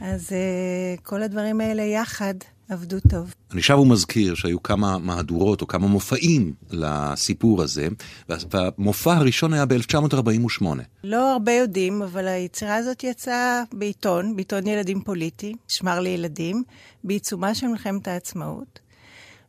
אז 0.00 0.32
אה, 0.32 1.02
כל 1.02 1.22
הדברים 1.22 1.60
האלה 1.60 1.82
יחד 1.82 2.34
עבדו 2.70 2.96
טוב. 3.10 3.34
אני 3.52 3.62
שב 3.62 3.78
ומזכיר 3.78 4.34
שהיו 4.34 4.62
כמה 4.62 4.98
מהדורות 4.98 5.62
או 5.62 5.66
כמה 5.66 5.86
מופעים 5.86 6.52
לסיפור 6.70 7.62
הזה, 7.62 7.88
והמופע 8.28 9.14
הראשון 9.14 9.52
היה 9.52 9.66
ב-1948. 9.66 10.64
לא 11.04 11.32
הרבה 11.32 11.52
יודעים, 11.52 12.02
אבל 12.02 12.28
היצירה 12.28 12.76
הזאת 12.76 13.04
יצאה 13.04 13.62
בעיתון, 13.72 14.36
בעיתון 14.36 14.66
ילדים 14.66 15.00
פוליטי, 15.00 15.52
שמר 15.68 16.00
לילדים, 16.00 16.62
בעיצומה 17.04 17.54
של 17.54 17.66
מלחמת 17.66 18.08
העצמאות. 18.08 18.80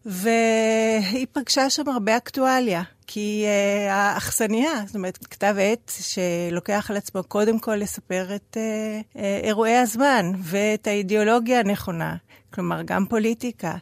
והיא 0.06 1.28
פגשה 1.32 1.70
שם 1.70 1.90
הרבה 1.90 2.18
אקטואליה, 2.18 2.84
כי 3.08 3.46
uh, 3.46 3.92
האכסניה, 3.92 4.72
זאת 4.86 4.96
אומרת, 4.96 5.18
כתב 5.18 5.56
עת 5.60 5.92
שלוקח 6.02 6.88
על 6.90 6.98
עצמו 6.98 7.24
קודם 7.24 7.60
כל 7.60 7.76
לספר 7.76 8.36
את 8.36 8.58
uh, 8.58 9.18
uh, 9.18 9.20
אירועי 9.44 9.78
הזמן 9.78 10.32
ואת 10.38 10.88
האידיאולוגיה 10.88 11.60
הנכונה. 11.60 12.16
כלומר, 12.54 12.82
גם 12.82 13.06
פוליטיקה. 13.06 13.78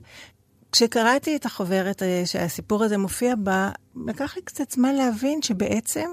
כשקראתי 0.72 1.36
את 1.36 1.46
החוברת 1.46 2.04
אה, 2.04 2.22
שהסיפור 2.26 2.84
הזה 2.84 2.98
מופיע 2.98 3.36
בה, 3.36 3.72
לקח 4.08 4.36
לי 4.36 4.42
קצת 4.42 4.72
זמן 4.72 4.96
להבין 4.96 5.42
שבעצם 5.42 6.10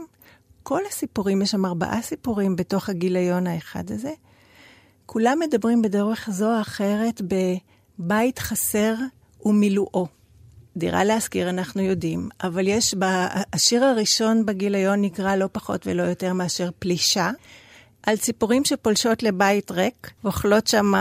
כל 0.62 0.80
הסיפורים, 0.88 1.42
יש 1.42 1.50
שם 1.50 1.66
ארבעה 1.66 2.02
סיפורים 2.02 2.56
בתוך 2.56 2.88
הגיליון 2.88 3.46
האחד 3.46 3.90
הזה, 3.90 4.12
כולם 5.06 5.38
מדברים 5.38 5.82
בדרך 5.82 6.28
זו 6.32 6.56
או 6.56 6.60
אחרת 6.60 7.22
בבית 7.98 8.38
חסר 8.38 8.94
ומילואו. 9.46 10.06
דירה 10.76 11.04
להשכיר 11.04 11.50
אנחנו 11.50 11.82
יודעים, 11.82 12.28
אבל 12.42 12.68
יש, 12.68 12.94
השיר 13.52 13.84
הראשון 13.84 14.46
בגיליון 14.46 15.02
נקרא 15.02 15.36
לא 15.36 15.48
פחות 15.52 15.86
ולא 15.86 16.02
יותר 16.02 16.32
מאשר 16.32 16.70
פלישה, 16.78 17.30
על 18.06 18.16
ציפורים 18.16 18.64
שפולשות 18.64 19.22
לבית 19.22 19.70
ריק, 19.70 20.10
ואוכלות 20.24 20.66
שם 20.66 20.92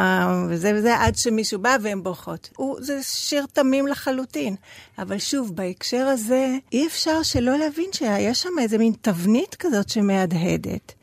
וזה 0.50 0.72
וזה, 0.76 0.96
עד 0.96 1.16
שמישהו 1.16 1.60
בא 1.60 1.78
והן 1.82 2.04
בורחות. 2.04 2.50
זה 2.80 3.00
שיר 3.04 3.46
תמים 3.54 3.88
לחלוטין. 3.88 4.56
אבל 5.00 5.20
שוב, 5.20 5.56
בהקשר 5.56 6.06
הזה, 6.08 6.58
אי 6.72 6.88
אפשר 6.88 7.24
שלא 7.24 7.58
להבין 7.58 7.90
שיש 7.94 8.42
שם 8.42 8.60
איזה 8.62 8.78
מין 8.78 8.94
תבנית 9.02 9.56
כזאת 9.56 9.90
שמהדהדת. 9.90 10.94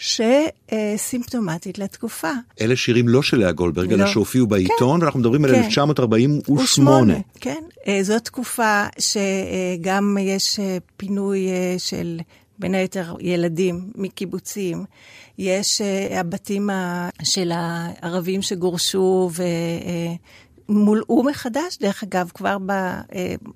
שסימפטומטית 0.00 1.78
לתקופה. 1.78 2.30
אלה 2.60 2.76
שירים 2.76 3.08
לא 3.08 3.22
של 3.22 3.36
לאה 3.36 3.52
גולדברג, 3.52 3.92
אלא 3.92 4.04
לא. 4.04 4.10
שהופיעו 4.10 4.46
בעיתון, 4.46 4.98
כן, 4.98 5.02
ואנחנו 5.02 5.20
מדברים 5.20 5.42
כן. 5.42 5.48
על 5.48 5.54
1948. 5.54 7.14
כן, 7.40 7.62
אה, 7.88 7.98
זו 8.02 8.18
תקופה 8.18 8.84
שגם 8.98 10.16
יש 10.20 10.60
אה, 10.60 10.78
פינוי 10.96 11.48
אה, 11.48 11.74
של 11.78 12.20
בין 12.58 12.74
היתר 12.74 13.14
ילדים 13.20 13.90
מקיבוצים. 13.94 14.84
יש 15.38 15.80
הבתים 16.10 16.70
של 17.22 17.52
הערבים 17.54 18.42
שגורשו 18.42 19.30
ומולאו 20.70 21.22
מחדש, 21.22 21.78
דרך 21.80 22.02
אגב, 22.02 22.30
כבר 22.34 22.56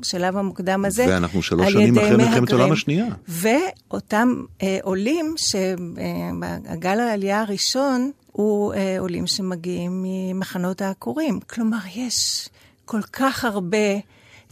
בשלב 0.00 0.36
המוקדם 0.36 0.84
הזה, 0.84 1.06
ואנחנו 1.08 1.42
שלוש 1.42 1.72
שנים 1.72 1.98
אחרי 1.98 2.16
מלחמת 2.16 2.50
העולם 2.50 2.72
השנייה. 2.72 3.06
ואותם 3.28 4.28
uh, 4.60 4.64
עולים, 4.82 5.34
שהגל 5.36 6.98
uh, 6.98 7.02
העלייה 7.02 7.40
הראשון, 7.40 8.10
הוא 8.32 8.74
uh, 8.74 8.76
עולים 8.98 9.26
שמגיעים 9.26 10.04
ממחנות 10.04 10.82
העקורים. 10.82 11.40
כלומר, 11.40 11.78
יש 11.94 12.48
כל 12.84 13.02
כך 13.02 13.44
הרבה 13.44 13.78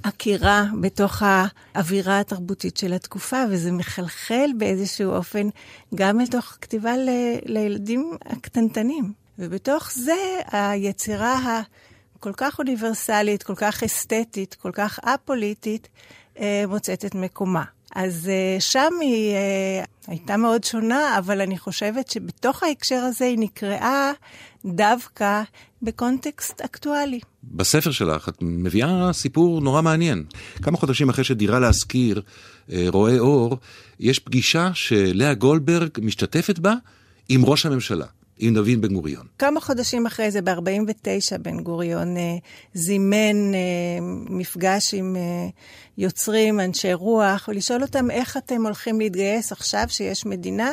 עקירה 0.03 0.65
בתוך 0.81 1.23
האווירה 1.27 2.21
התרבותית 2.21 2.77
של 2.77 2.93
התקופה, 2.93 3.43
וזה 3.51 3.73
מחלחל 3.73 4.51
באיזשהו 4.59 5.11
אופן 5.11 5.49
גם 5.95 6.21
אל 6.21 6.27
תוך 6.27 6.57
כתיבה 6.61 6.97
ל, 6.97 7.09
לילדים 7.45 8.13
הקטנטנים. 8.27 9.13
ובתוך 9.39 9.91
זה 9.93 10.39
היצירה 10.53 11.63
הכל 12.23 12.33
כך 12.37 12.59
אוניברסלית, 12.59 13.43
כל 13.43 13.55
כך 13.57 13.83
אסתטית, 13.83 14.55
כל 14.55 14.71
כך 14.73 14.99
א-פוליטית, 15.05 15.89
אה, 16.39 16.65
מוצאת 16.69 17.05
את 17.05 17.15
מקומה. 17.15 17.65
אז 17.95 18.31
uh, 18.31 18.61
שם 18.61 18.91
היא 19.01 19.35
uh, 19.35 19.87
הייתה 20.07 20.37
מאוד 20.37 20.65
שונה, 20.65 21.19
אבל 21.19 21.41
אני 21.41 21.59
חושבת 21.59 22.11
שבתוך 22.11 22.63
ההקשר 22.63 22.95
הזה 22.95 23.25
היא 23.25 23.39
נקראה 23.39 24.13
דווקא 24.65 25.43
בקונטקסט 25.83 26.61
אקטואלי. 26.61 27.21
בספר 27.45 27.91
שלך 27.91 28.29
את 28.29 28.37
מביאה 28.41 29.13
סיפור 29.13 29.61
נורא 29.61 29.83
מעניין. 29.83 30.25
כמה 30.63 30.77
חודשים 30.77 31.09
אחרי 31.09 31.25
שדירה 31.25 31.59
להשכיר 31.59 32.23
רואה 32.89 33.19
אור, 33.19 33.59
יש 34.01 34.19
פגישה 34.19 34.71
שלאה 34.75 35.35
גולדברג 35.35 35.91
משתתפת 36.03 36.59
בה 36.59 36.75
עם 37.29 37.45
ראש 37.45 37.67
הממשלה. 37.67 38.07
עם 38.39 38.55
דוד 38.55 38.81
בן 38.81 38.95
גוריון. 38.95 39.27
כמה 39.39 39.61
חודשים 39.61 40.07
אחרי 40.07 40.31
זה, 40.31 40.43
ב-49, 40.43 41.39
בן 41.43 41.61
גוריון 41.61 42.17
אה, 42.17 42.37
זימן 42.75 43.55
אה, 43.55 43.59
מפגש 44.31 44.95
עם 44.95 45.17
אה, 45.17 45.49
יוצרים, 45.99 46.61
אנשי 46.61 46.93
רוח, 46.93 47.49
ולשאול 47.49 47.83
אותם 47.83 48.11
איך 48.11 48.37
אתם 48.37 48.67
הולכים 48.67 49.01
להתגייס 49.01 49.53
עכשיו 49.53 49.85
שיש 49.89 50.27
מדינה 50.27 50.71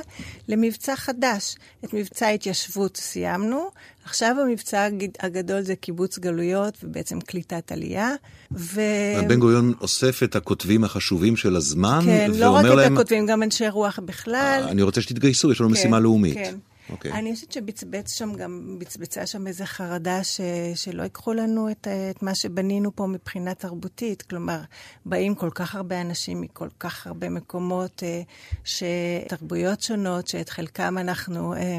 למבצע 0.48 0.96
חדש. 0.96 1.56
את 1.86 1.94
מבצע 1.94 2.28
ההתיישבות 2.28 2.98
סיימנו, 2.98 3.70
עכשיו 4.06 4.36
המבצע 4.42 4.88
הגדול 5.20 5.62
זה 5.62 5.76
קיבוץ 5.76 6.20
גלויות 6.20 6.78
ובעצם 6.84 7.22
קליטת 7.22 7.72
עלייה. 7.72 8.14
ו... 8.52 8.82
בן 9.28 9.40
גוריון 9.40 9.74
אוסף 9.82 10.24
את 10.24 10.36
הכותבים 10.36 10.84
החשובים 10.84 11.36
של 11.36 11.56
הזמן, 11.56 12.00
כן, 12.06 12.32
לא 12.34 12.50
רק 12.50 12.66
להם... 12.66 12.94
את 12.94 12.98
הכותבים, 12.98 13.26
גם 13.26 13.44
אנשי 13.44 13.70
רוח 13.70 14.00
בכלל. 14.06 14.66
אני 14.68 14.82
רוצה 14.82 15.02
שתתגייסו, 15.02 15.52
יש 15.52 15.62
לנו 15.62 15.70
כן, 15.70 15.74
משימה 15.74 16.00
לאומית. 16.00 16.34
כן. 16.34 16.56
Okay. 16.90 16.92
אוקיי. 16.92 17.12
אני 17.12 17.36
חושבת 17.36 17.52
שבצבץ 17.52 18.14
שם 18.14 18.34
גם, 18.34 18.76
בצבצה 18.80 19.26
שם 19.26 19.48
איזו 19.48 19.66
חרדה 19.66 20.24
ש, 20.24 20.42
שלא 20.76 21.04
ייקחו 21.04 21.34
לנו 21.34 21.72
את, 21.72 21.88
את 22.12 22.24
מה 22.24 22.36
שבנינו 22.36 22.96
פה 22.96 23.08
מבחינה 23.08 23.54
תרבותית. 23.54 24.22
כלומר, 24.22 24.62
באים 25.06 25.36
כל 25.36 25.50
כך 25.50 25.76
הרבה 25.76 26.02
אנשים 26.02 26.42
מכל 26.42 26.68
כך 26.80 27.08
הרבה 27.08 27.30
מקומות, 27.30 28.04
אה, 28.04 28.22
שתרבויות 28.64 29.82
שונות, 29.82 30.28
שאת 30.28 30.50
חלקם 30.50 30.98
אנחנו 30.98 31.54
אה, 31.54 31.78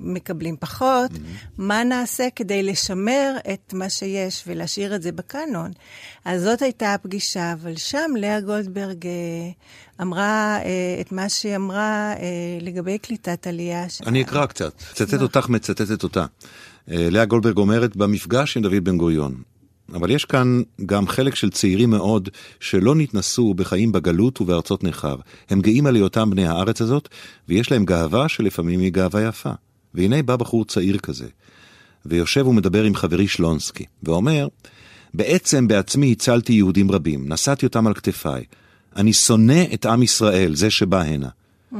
מקבלים 0.00 0.56
פחות. 0.60 1.10
Mm-hmm. 1.10 1.48
מה 1.58 1.84
נעשה 1.84 2.28
כדי 2.36 2.62
לשמר 2.62 3.36
את 3.52 3.72
מה 3.72 3.90
שיש 3.90 4.44
ולהשאיר 4.46 4.94
את 4.94 5.02
זה 5.02 5.12
בקאנון? 5.12 5.70
אז 6.24 6.42
זאת 6.42 6.62
הייתה 6.62 6.94
הפגישה, 6.94 7.52
אבל 7.52 7.76
שם 7.76 8.10
לאה 8.16 8.40
גולדברג 8.40 9.06
אה, 9.06 9.12
אמרה 10.02 10.58
אה, 10.64 10.98
את 11.00 11.12
מה 11.12 11.28
שהיא 11.28 11.56
אמרה 11.56 12.12
אה, 12.12 12.58
לגבי 12.60 12.98
קליטת 12.98 13.46
עלייה. 13.46 13.86
אני 14.06 14.22
אקרא 14.22 14.46
קצת, 14.46 14.76
צטט 14.94 15.22
אותך 15.22 15.48
מצטטת 15.48 16.02
אותה. 16.02 16.26
אה, 16.90 17.10
לאה 17.10 17.24
גולדברג 17.24 17.56
אומרת, 17.56 17.96
במפגש 17.96 18.56
עם 18.56 18.62
דוד 18.62 18.84
בן 18.84 18.98
גוריון, 18.98 19.34
אבל 19.94 20.10
יש 20.10 20.24
כאן 20.24 20.62
גם 20.86 21.08
חלק 21.08 21.34
של 21.34 21.50
צעירים 21.50 21.90
מאוד 21.90 22.28
שלא 22.60 22.94
נתנסו 22.94 23.54
בחיים 23.54 23.92
בגלות 23.92 24.40
ובארצות 24.40 24.84
נכר. 24.84 25.16
הם 25.50 25.60
גאים 25.60 25.86
על 25.86 25.94
היותם 25.94 26.30
בני 26.30 26.46
הארץ 26.46 26.80
הזאת, 26.80 27.08
ויש 27.48 27.72
להם 27.72 27.84
גאווה 27.84 28.28
שלפעמים 28.28 28.80
היא 28.80 28.92
גאווה 28.92 29.22
יפה. 29.22 29.52
והנה 29.94 30.22
בא 30.22 30.36
בחור 30.36 30.64
צעיר 30.64 30.98
כזה, 30.98 31.26
ויושב 32.06 32.46
ומדבר 32.46 32.84
עם 32.84 32.94
חברי 32.94 33.28
שלונסקי, 33.28 33.84
ואומר, 34.02 34.48
בעצם 35.14 35.68
בעצמי 35.68 36.12
הצלתי 36.12 36.52
יהודים 36.52 36.90
רבים, 36.90 37.32
נשאתי 37.32 37.66
אותם 37.66 37.86
על 37.86 37.94
כתפיי. 37.94 38.44
אני 38.98 39.12
שונא 39.12 39.64
את 39.74 39.86
עם 39.86 40.02
ישראל, 40.02 40.54
זה 40.54 40.70
שבא 40.70 41.00
הנה. 41.00 41.28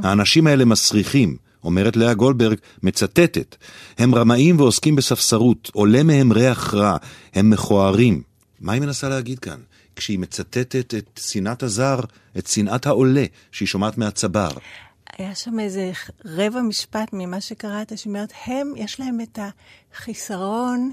האנשים 0.02 0.46
האלה 0.46 0.64
מסריחים, 0.64 1.36
אומרת 1.64 1.96
לאה 1.96 2.14
גולדברג, 2.14 2.58
מצטטת, 2.82 3.56
הם 3.98 4.14
רמאים 4.14 4.60
ועוסקים 4.60 4.96
בספסרות, 4.96 5.70
עולה 5.72 6.02
מהם 6.02 6.32
ריח 6.32 6.74
רע, 6.74 6.96
הם 7.34 7.50
מכוערים. 7.50 8.22
מה 8.60 8.72
היא 8.72 8.80
מנסה 8.80 9.08
להגיד 9.08 9.38
כאן? 9.38 9.58
כשהיא 9.96 10.18
מצטטת 10.18 10.94
את 10.94 11.20
שנאת 11.22 11.62
הזר, 11.62 12.00
את 12.38 12.46
שנאת 12.46 12.86
העולה, 12.86 13.24
שהיא 13.52 13.68
שומעת 13.68 13.98
מהצבר. 13.98 14.50
היה 15.18 15.34
שם 15.34 15.60
איזה 15.60 15.92
רבע 16.24 16.62
משפט 16.62 17.08
ממה 17.12 17.40
שקראת, 17.40 17.98
שאומרת, 17.98 18.32
הם, 18.46 18.72
יש 18.76 19.00
להם 19.00 19.20
את 19.20 19.38
החיסרון, 19.94 20.92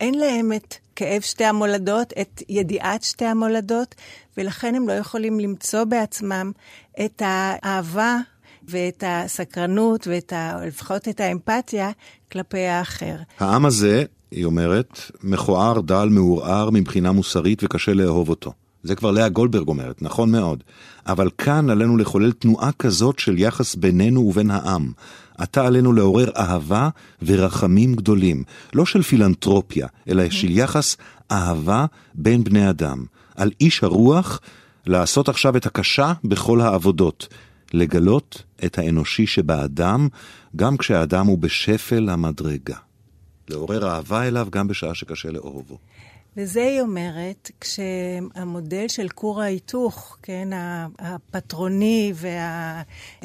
אין 0.00 0.14
להם 0.14 0.52
את 0.52 0.74
כאב 0.96 1.20
שתי 1.20 1.44
המולדות, 1.44 2.12
את 2.20 2.42
ידיעת 2.48 3.02
שתי 3.02 3.24
המולדות, 3.24 3.94
ולכן 4.36 4.74
הם 4.74 4.88
לא 4.88 4.92
יכולים 4.92 5.40
למצוא 5.40 5.84
בעצמם 5.84 6.52
את 7.04 7.22
האהבה 7.24 8.16
ואת 8.68 9.04
הסקרנות 9.06 10.06
ואת 10.06 10.32
ה... 10.32 10.56
לפחות 10.66 11.08
את 11.08 11.20
האמפתיה 11.20 11.90
כלפי 12.32 12.66
האחר. 12.66 13.16
העם 13.38 13.66
הזה, 13.66 14.04
היא 14.30 14.44
אומרת, 14.44 15.00
מכוער, 15.22 15.80
דל, 15.80 16.08
מעורער 16.10 16.70
מבחינה 16.70 17.12
מוסרית 17.12 17.64
וקשה 17.64 17.92
לאהוב 17.94 18.28
אותו. 18.28 18.52
זה 18.86 18.94
כבר 18.94 19.10
לאה 19.10 19.28
גולדברג 19.28 19.68
אומרת, 19.68 20.02
נכון 20.02 20.30
מאוד. 20.30 20.62
אבל 21.06 21.30
כאן 21.38 21.70
עלינו 21.70 21.96
לחולל 21.96 22.32
תנועה 22.32 22.72
כזאת 22.72 23.18
של 23.18 23.38
יחס 23.38 23.74
בינינו 23.74 24.20
ובין 24.20 24.50
העם. 24.50 24.92
עתה 25.38 25.66
עלינו 25.66 25.92
לעורר 25.92 26.30
אהבה 26.36 26.88
ורחמים 27.22 27.94
גדולים, 27.94 28.44
לא 28.74 28.86
של 28.86 29.02
פילנטרופיה, 29.02 29.86
אלא 30.08 30.30
של 30.30 30.50
יחס 30.50 30.96
אהבה 31.30 31.86
בין 32.14 32.44
בני 32.44 32.70
אדם. 32.70 33.04
על 33.36 33.50
איש 33.60 33.84
הרוח 33.84 34.40
לעשות 34.86 35.28
עכשיו 35.28 35.56
את 35.56 35.66
הקשה 35.66 36.12
בכל 36.24 36.60
העבודות, 36.60 37.28
לגלות 37.72 38.42
את 38.64 38.78
האנושי 38.78 39.26
שבאדם, 39.26 40.08
גם 40.56 40.76
כשהאדם 40.76 41.26
הוא 41.26 41.38
בשפל 41.38 42.08
המדרגה. 42.08 42.76
לעורר 43.48 43.88
אהבה 43.88 44.28
אליו 44.28 44.48
גם 44.50 44.68
בשעה 44.68 44.94
שקשה 44.94 45.30
לאהובו. 45.30 45.78
וזה 46.36 46.62
היא 46.62 46.80
אומרת, 46.80 47.50
כשהמודל 47.60 48.88
של 48.88 49.08
כור 49.08 49.42
ההיתוך, 49.42 50.18
כן, 50.22 50.48
הפטרוני, 50.98 52.12
וה... 52.14 52.82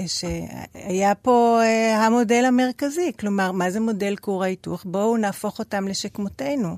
שהיה 0.08 1.16
פה 1.16 1.60
אה, 1.64 2.06
המודל 2.06 2.46
המרכזי. 2.46 3.12
כלומר, 3.20 3.52
מה 3.52 3.72
זה 3.72 3.80
מודל 3.80 4.16
כור 4.16 4.44
ההיתוך? 4.44 4.84
בואו 4.86 5.18
נהפוך 5.18 5.60
אותם 5.60 5.88
לשכמותנו. 5.88 6.78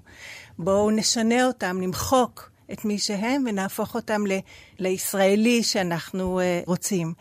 בואו 0.59 0.91
נשנה 0.91 1.45
אותם, 1.45 1.77
נמחוק 1.81 2.51
את 2.71 2.85
מי 2.85 2.97
שהם 2.97 3.43
ונהפוך 3.47 3.95
אותם 3.95 4.27
ל... 4.27 4.31
לישראלי 4.79 5.63
שאנחנו 5.63 6.39
אה, 6.39 6.61
רוצים. 6.67 7.13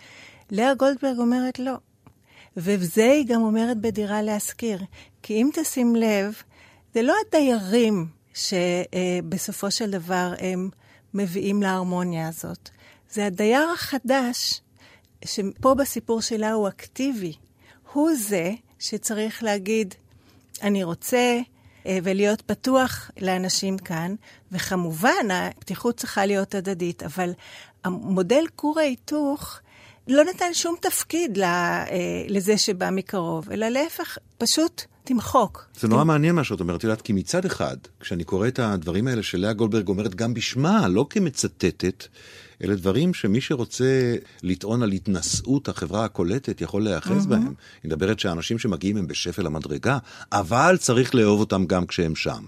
לאה 0.51 0.75
גולדברג 0.75 1.19
אומרת 1.19 1.59
לא. 1.59 1.75
וזה 2.57 3.05
היא 3.05 3.27
גם 3.27 3.43
אומרת 3.43 3.81
בדירה 3.81 4.23
להשכיר. 4.23 4.79
כי 5.23 5.35
אם 5.35 5.51
תשים 5.55 5.97
לב, 5.97 6.35
זה 6.95 7.03
לא 7.03 7.15
הדיירים 7.27 8.22
שבסופו 8.35 9.71
של 9.71 9.91
דבר 9.91 10.33
הם 10.39 10.71
מביאים 11.15 11.63
להרמוניה 11.63 12.29
הזאת. 12.29 12.71
זה 13.11 13.27
הדייר 13.27 13.69
החדש, 13.75 14.61
שפה 15.25 15.75
בסיפור 15.75 16.21
שלה 16.21 16.53
הוא 16.53 16.69
אקטיבי. 16.69 17.33
הוא 17.93 18.11
זה 18.15 18.53
שצריך 18.79 19.43
להגיד, 19.43 19.95
אני 20.63 20.85
רוצה, 20.85 21.41
אה, 21.87 21.99
ולהיות 22.03 22.41
פתוח 22.41 23.11
לאנשים 23.21 23.79
כאן, 23.79 24.15
וכמובן, 24.53 25.31
הפתיחות 25.31 25.97
צריכה 25.97 26.27
להיות 26.27 26.55
הדדית, 26.55 27.03
אבל 27.03 27.33
המודל 27.85 28.45
כור 28.57 28.79
ההיתוך 28.81 29.61
לא 30.09 30.25
נתן 30.25 30.55
שום 30.55 30.77
תפקיד 30.81 31.39
אה, 31.39 31.85
לזה 32.29 32.59
שבא 32.59 32.91
מקרוב, 32.91 33.51
אלא 33.51 33.69
להפך, 33.69 34.19
פשוט 34.39 34.83
תמחוק. 35.13 35.65
זה 35.81 35.89
נורא 35.89 36.05
מעניין 36.05 36.35
מה 36.35 36.45
שאת 36.45 36.61
אומרת, 36.61 36.85
יודעת, 36.85 37.03
כי 37.03 37.13
מצד 37.13 37.45
אחד, 37.45 37.77
כשאני 38.01 38.25
קורא 38.25 38.49
את 38.49 38.59
הדברים 38.59 39.07
האלה 39.07 39.23
שלאה 39.23 39.53
גולדברג 39.53 39.89
אומרת 39.89 40.15
גם 40.15 40.35
בשמה, 40.35 40.89
לא 40.89 41.07
כמצטטת, 41.11 42.07
אלה 42.65 42.75
דברים 42.75 43.15
שמי 43.15 43.41
שרוצה 43.41 44.15
לטעון 44.43 44.83
על 44.83 44.93
התנשאות 44.93 45.69
החברה 45.69 46.05
הקולטת 46.05 46.61
יכול 46.61 46.85
להיאחז 46.85 47.25
mm-hmm. 47.25 47.29
בהם. 47.29 47.43
היא 47.83 47.89
מדברת 47.89 48.21
שהאנשים 48.21 48.59
שמגיעים 48.59 48.97
הם 48.97 49.07
בשפל 49.07 49.47
המדרגה, 49.47 49.99
אבל 50.33 50.77
צריך 50.81 51.15
לאהוב 51.15 51.41
אותם 51.41 51.67
גם 51.67 51.87
כשהם 51.87 52.17
שם. 52.17 52.45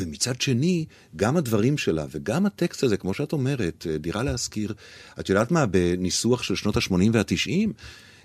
ומצד 0.00 0.40
שני, 0.40 0.84
גם 1.16 1.36
הדברים 1.36 1.78
שלה 1.78 2.04
וגם 2.10 2.46
הטקסט 2.46 2.82
הזה, 2.82 2.96
כמו 2.96 3.14
שאת 3.14 3.32
אומרת, 3.32 3.86
דירה 4.00 4.22
להשכיר, 4.22 4.74
את 5.20 5.28
יודעת 5.28 5.50
מה, 5.50 5.66
בניסוח 5.66 6.42
של 6.42 6.54
שנות 6.54 6.76
ה-80 6.76 7.10
וה-90, 7.12 7.72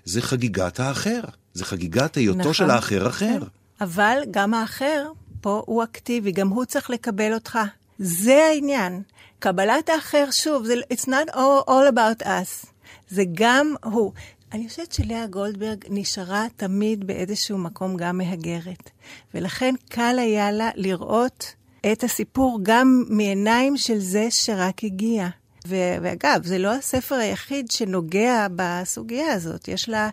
זה 0.04 0.22
חגיגת 0.22 0.80
האחר. 0.80 1.20
זה 1.54 1.64
חגיגת 1.64 2.14
היותו 2.14 2.38
נכון, 2.38 2.54
של 2.54 2.70
האחר 2.70 3.08
אחר. 3.08 3.38
אבל 3.80 4.18
גם 4.30 4.54
האחר 4.54 5.06
פה 5.40 5.62
הוא 5.66 5.84
אקטיבי, 5.84 6.32
גם 6.32 6.48
הוא 6.48 6.64
צריך 6.64 6.90
לקבל 6.90 7.34
אותך. 7.34 7.58
זה 7.98 8.44
העניין. 8.50 9.02
קבלת 9.38 9.88
האחר, 9.88 10.24
שוב, 10.30 10.64
זה, 10.64 10.74
it's 10.92 11.06
not 11.06 11.34
all, 11.34 11.68
all 11.68 11.92
about 11.94 12.22
us. 12.22 12.66
זה 13.10 13.22
גם 13.34 13.74
הוא. 13.84 14.12
אני 14.52 14.68
חושבת 14.68 14.92
שלאה 14.92 15.26
גולדברג 15.26 15.84
נשארה 15.90 16.46
תמיד 16.56 17.06
באיזשהו 17.06 17.58
מקום 17.58 17.96
גם 17.96 18.18
מהגרת. 18.18 18.90
ולכן 19.34 19.74
קל 19.88 20.16
היה 20.18 20.52
לה 20.52 20.70
לראות 20.74 21.54
את 21.92 22.04
הסיפור 22.04 22.58
גם 22.62 23.04
מעיניים 23.08 23.76
של 23.76 23.98
זה 23.98 24.26
שרק 24.30 24.84
הגיע. 24.84 25.28
ואגב, 25.66 26.44
זה 26.44 26.58
לא 26.58 26.74
הספר 26.74 27.14
היחיד 27.14 27.70
שנוגע 27.70 28.46
בסוגיה 28.56 29.32
הזאת. 29.32 29.68
יש 29.68 29.88
לה 29.88 30.10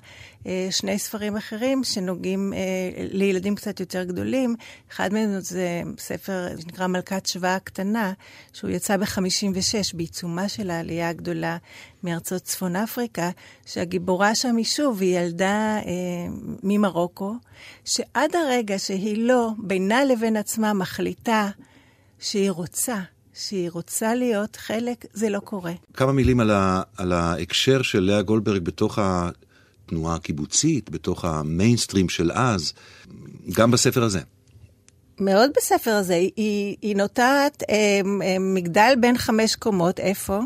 אה, 0.48 0.68
שני 0.72 1.00
ספרים 1.00 1.38
אחרים 1.38 1.84
שנוגעים 1.84 2.54
אה, 2.54 2.60
לילדים 2.98 3.56
קצת 3.56 3.80
יותר 3.80 4.04
גדולים. 4.04 4.56
אחד 4.92 5.14
מהם 5.14 5.40
זה 5.40 5.82
ספר 5.98 6.48
שנקרא 6.60 6.88
מלכת 6.88 7.26
שבא 7.26 7.56
הקטנה, 7.56 8.14
שהוא 8.54 8.70
יצא 8.70 8.98
ב-56, 8.98 9.94
בעיצומה 9.94 10.50
של 10.50 10.70
העלייה 10.70 11.10
הגדולה 11.10 11.58
מארצות 12.04 12.42
צפון 12.42 12.76
אפריקה, 12.76 13.30
שהגיבורה 13.66 14.36
שם 14.36 14.56
היא 14.56 14.66
שוב, 14.66 15.02
היא 15.02 15.20
ילדה 15.20 15.78
אה, 15.86 15.92
ממרוקו, 16.64 17.34
שעד 17.86 18.36
הרגע 18.36 18.80
שהיא 18.80 19.28
לא, 19.28 19.50
בינה 19.58 20.06
לבין 20.06 20.38
עצמה, 20.38 20.74
מחליטה 20.74 21.50
שהיא 22.20 22.52
רוצה 22.52 22.98
שהיא 23.34 23.70
רוצה 23.70 24.16
להיות 24.16 24.56
חלק, 24.56 25.06
זה 25.14 25.30
לא 25.30 25.40
קורה. 25.40 25.74
כמה 25.94 26.12
מילים 26.12 26.40
על, 26.40 26.52
ה, 26.52 26.82
על 26.98 27.12
ההקשר 27.12 27.82
של 27.82 28.00
לאה 28.00 28.22
גולדברג 28.22 28.64
בתוך 28.64 29.00
התנועה 29.02 30.16
הקיבוצית, 30.16 30.90
בתוך 30.90 31.26
המיינסטרים 31.26 32.10
של 32.10 32.32
אז, 32.32 32.74
גם 33.54 33.72
בספר 33.72 34.04
הזה. 34.04 34.20
מאוד 35.20 35.52
בספר 35.58 35.92
הזה. 35.92 36.14
היא, 36.14 36.76
היא 36.82 36.96
נוטעת 36.96 37.64
אה, 37.70 37.76
אה, 38.24 38.40
מגדל 38.40 38.94
בין 39.00 39.18
חמש 39.18 39.56
קומות, 39.56 40.00
איפה? 40.00 40.40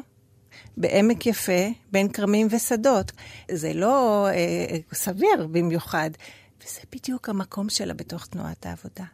בעמק 0.77 1.25
יפה, 1.25 1.67
בין 1.91 2.09
כרמים 2.09 2.47
ושדות. 2.51 3.11
זה 3.51 3.73
לא 3.73 4.27
אה, 4.27 4.77
סביר 4.93 5.47
במיוחד. 5.51 6.09
וזה 6.61 6.79
בדיוק 6.91 7.29
המקום 7.29 7.69
שלה 7.69 7.93
בתוך 7.93 8.25
תנועת 8.25 8.65
העבודה. 8.65 9.05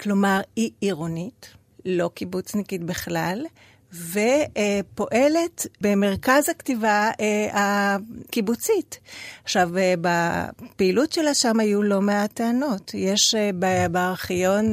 כלומר, 0.00 0.40
היא 0.56 0.70
עירונית, 0.80 1.50
לא 1.84 2.10
קיבוצניקית 2.14 2.84
בכלל, 2.84 3.46
ופועלת 3.92 5.66
במרכז 5.80 6.48
הכתיבה 6.48 7.10
אה, 7.20 7.48
הקיבוצית. 7.52 8.98
עכשיו, 9.44 9.78
אה, 9.78 9.94
בפעילות 10.00 11.12
שלה 11.12 11.34
שם 11.34 11.60
היו 11.60 11.82
לא 11.82 12.00
מעט 12.00 12.32
טענות. 12.32 12.90
יש 12.94 13.34
אה, 13.34 13.50
בארכיון 13.88 14.72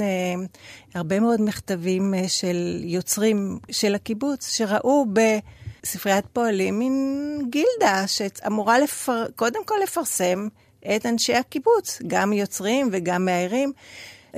הרבה 0.94 1.20
מאוד 1.20 1.42
מכתבים 1.42 2.14
של 2.28 2.82
יוצרים 2.84 3.60
של 3.72 3.96
הקיבוץ, 3.96 4.56
שראו 4.56 5.06
בספריית 5.14 6.26
פועלים 6.34 6.80
מין 6.80 7.40
גילדה 7.50 8.08
שאמורה 8.08 8.80
לפר... 8.80 9.26
קודם 9.36 9.66
כל 9.66 9.76
לפרסם 9.84 10.48
את 10.96 11.06
אנשי 11.06 11.36
הקיבוץ, 11.36 12.02
גם 12.08 12.34
יוצרים 12.34 12.90
וגם 12.92 13.26
מאיירים. 13.26 13.74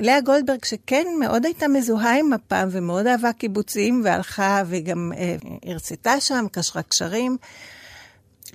לאה 0.00 0.20
גולדברג, 0.20 0.64
שכן 0.64 1.06
מאוד 1.20 1.44
הייתה 1.44 1.68
מזוהה 1.68 2.18
עם 2.18 2.30
מפ"ם 2.30 2.68
ומאוד 2.70 3.06
אהבה 3.06 3.32
קיבוצים, 3.32 4.02
והלכה 4.04 4.62
וגם 4.66 5.12
אה, 5.16 5.36
הרצתה 5.66 6.20
שם, 6.20 6.46
קשרה 6.52 6.82
קשרים. 6.82 7.36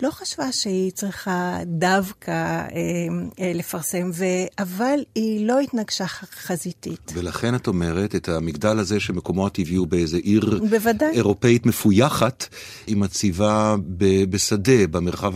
לא 0.02 0.12
חשבה 0.12 0.52
שהיא 0.52 0.92
צריכה 0.92 1.58
דווקא 1.66 2.32
אה, 2.32 2.68
אה, 3.40 3.52
לפרסם, 3.56 4.12
ו... 4.14 4.26
אבל 4.60 5.00
היא 5.16 5.48
לא 5.48 5.60
התנגשה 5.60 6.08
חזיתית. 6.08 7.12
ולכן 7.14 7.56
את 7.56 7.68
אומרת, 7.68 8.16
את 8.16 8.30
המגדל 8.30 8.80
הזה 8.80 9.00
שמקומו 9.00 9.48
הטבעי 9.48 9.76
הוא 9.76 9.88
באיזה 9.88 10.18
עיר 10.18 10.60
בוודאי. 10.70 11.12
אירופאית 11.12 11.66
מפויחת, 11.66 12.48
היא 12.88 12.98
מציבה 12.98 13.76
ב... 13.98 14.24
בשדה, 14.24 14.88
במרחב 14.88 15.34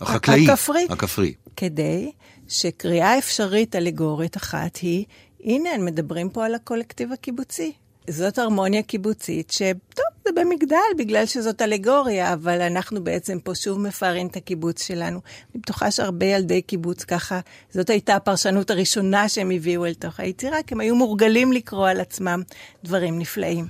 החקלאי. 0.00 0.50
הכפרי. 0.50 0.86
הכפרי. 0.90 1.34
כדי 1.56 2.10
שקריאה 2.48 3.18
אפשרית 3.18 3.76
אלגורית 3.76 4.36
אחת 4.36 4.76
היא 4.76 5.04
הנה, 5.44 5.70
הם 5.70 5.84
מדברים 5.84 6.30
פה 6.30 6.46
על 6.46 6.54
הקולקטיב 6.54 7.12
הקיבוצי. 7.12 7.72
זאת 8.10 8.38
הרמוניה 8.38 8.82
קיבוצית, 8.82 9.50
שטוב, 9.50 10.04
זה 10.24 10.30
במגדל, 10.34 10.76
בגלל 10.98 11.26
שזאת 11.26 11.62
אלגוריה, 11.62 12.32
אבל 12.32 12.60
אנחנו 12.60 13.04
בעצם 13.04 13.38
פה 13.40 13.54
שוב 13.54 13.80
מפארים 13.80 14.26
את 14.26 14.36
הקיבוץ 14.36 14.82
שלנו. 14.82 15.20
אני 15.54 15.60
בטוחה 15.60 15.90
שהרבה 15.90 16.26
ילדי 16.26 16.62
קיבוץ 16.62 17.04
ככה, 17.04 17.40
זאת 17.70 17.90
הייתה 17.90 18.16
הפרשנות 18.16 18.70
הראשונה 18.70 19.28
שהם 19.28 19.50
הביאו 19.50 19.86
אל 19.86 19.94
תוך 19.94 20.20
היצירה, 20.20 20.62
כי 20.62 20.74
הם 20.74 20.80
היו 20.80 20.96
מורגלים 20.96 21.52
לקרוא 21.52 21.88
על 21.88 22.00
עצמם 22.00 22.42
דברים 22.84 23.18
נפלאים. 23.18 23.66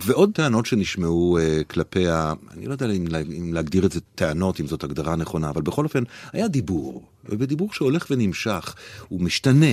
ועוד 0.00 0.30
טענות 0.34 0.66
שנשמעו 0.66 1.38
uh, 1.38 1.64
כלפי 1.64 2.08
ה... 2.08 2.32
אני 2.52 2.66
לא 2.66 2.72
יודע 2.72 2.86
אם, 2.90 3.06
אם 3.38 3.54
להגדיר 3.54 3.86
את 3.86 3.92
זה 3.92 4.00
טענות, 4.14 4.60
אם 4.60 4.66
זאת 4.66 4.84
הגדרה 4.84 5.16
נכונה, 5.16 5.50
אבל 5.50 5.62
בכל 5.62 5.84
אופן, 5.84 6.02
היה 6.32 6.48
דיבור, 6.48 7.02
ובדיבור 7.28 7.72
שהולך 7.72 8.06
ונמשך, 8.10 8.74
הוא 9.08 9.20
משתנה, 9.20 9.72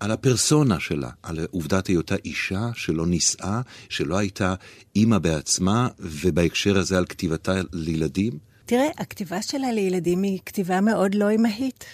על 0.00 0.10
הפרסונה 0.10 0.80
שלה, 0.80 1.10
על 1.22 1.38
עובדת 1.50 1.86
היותה 1.86 2.14
אישה 2.24 2.68
שלא 2.74 3.06
נישאה, 3.06 3.60
שלא 3.88 4.18
הייתה 4.18 4.54
אימא 4.96 5.18
בעצמה, 5.18 5.88
ובהקשר 5.98 6.78
הזה 6.78 6.98
על 6.98 7.06
כתיבתה 7.06 7.54
לילדים. 7.72 8.32
תראה, 8.66 8.88
הכתיבה 8.98 9.42
שלה 9.42 9.72
לילדים 9.72 10.22
היא 10.22 10.38
כתיבה 10.46 10.80
מאוד 10.80 11.14
לא 11.14 11.34
אמהית. 11.34 11.84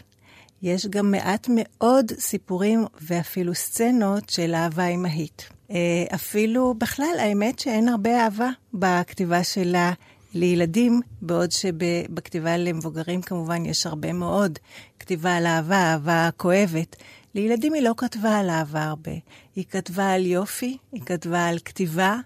יש 0.63 0.87
גם 0.87 1.11
מעט 1.11 1.47
מאוד 1.55 2.13
סיפורים 2.19 2.85
ואפילו 3.01 3.55
סצנות 3.55 4.31
של 4.31 4.55
אהבה 4.55 4.87
אמהית. 4.87 5.56
אה, 5.71 6.05
אפילו 6.15 6.75
בכלל, 6.79 7.15
האמת 7.19 7.59
שאין 7.59 7.89
הרבה 7.89 8.25
אהבה 8.25 8.51
בכתיבה 8.75 9.45
שלה 9.45 9.93
לילדים, 10.35 11.01
בעוד 11.23 11.53
שבכתיבה 11.53 12.57
למבוגרים 12.57 13.23
כמובן 13.23 13.65
יש 13.65 13.87
הרבה 13.87 14.13
מאוד 14.13 14.59
כתיבה 14.99 15.37
על 15.37 15.47
אהבה, 15.47 15.77
אהבה 15.77 16.29
כואבת. 16.37 16.97
לילדים 17.35 17.75
היא 17.75 17.83
לא 17.83 17.95
כתבה 17.97 18.39
על 18.39 18.51
אהבה 18.51 18.85
הרבה. 18.85 19.13
היא 19.57 19.65
כתבה 19.71 20.13
על 20.13 20.27
יופי, 20.27 20.77
היא 20.93 21.03
כתבה 21.07 21.47
על 21.47 21.59
כתיבה, 21.59 22.17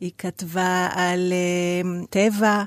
היא 0.00 0.10
כתבה 0.18 0.88
על 0.92 1.32
uh, 1.32 2.06
טבע, 2.10 2.64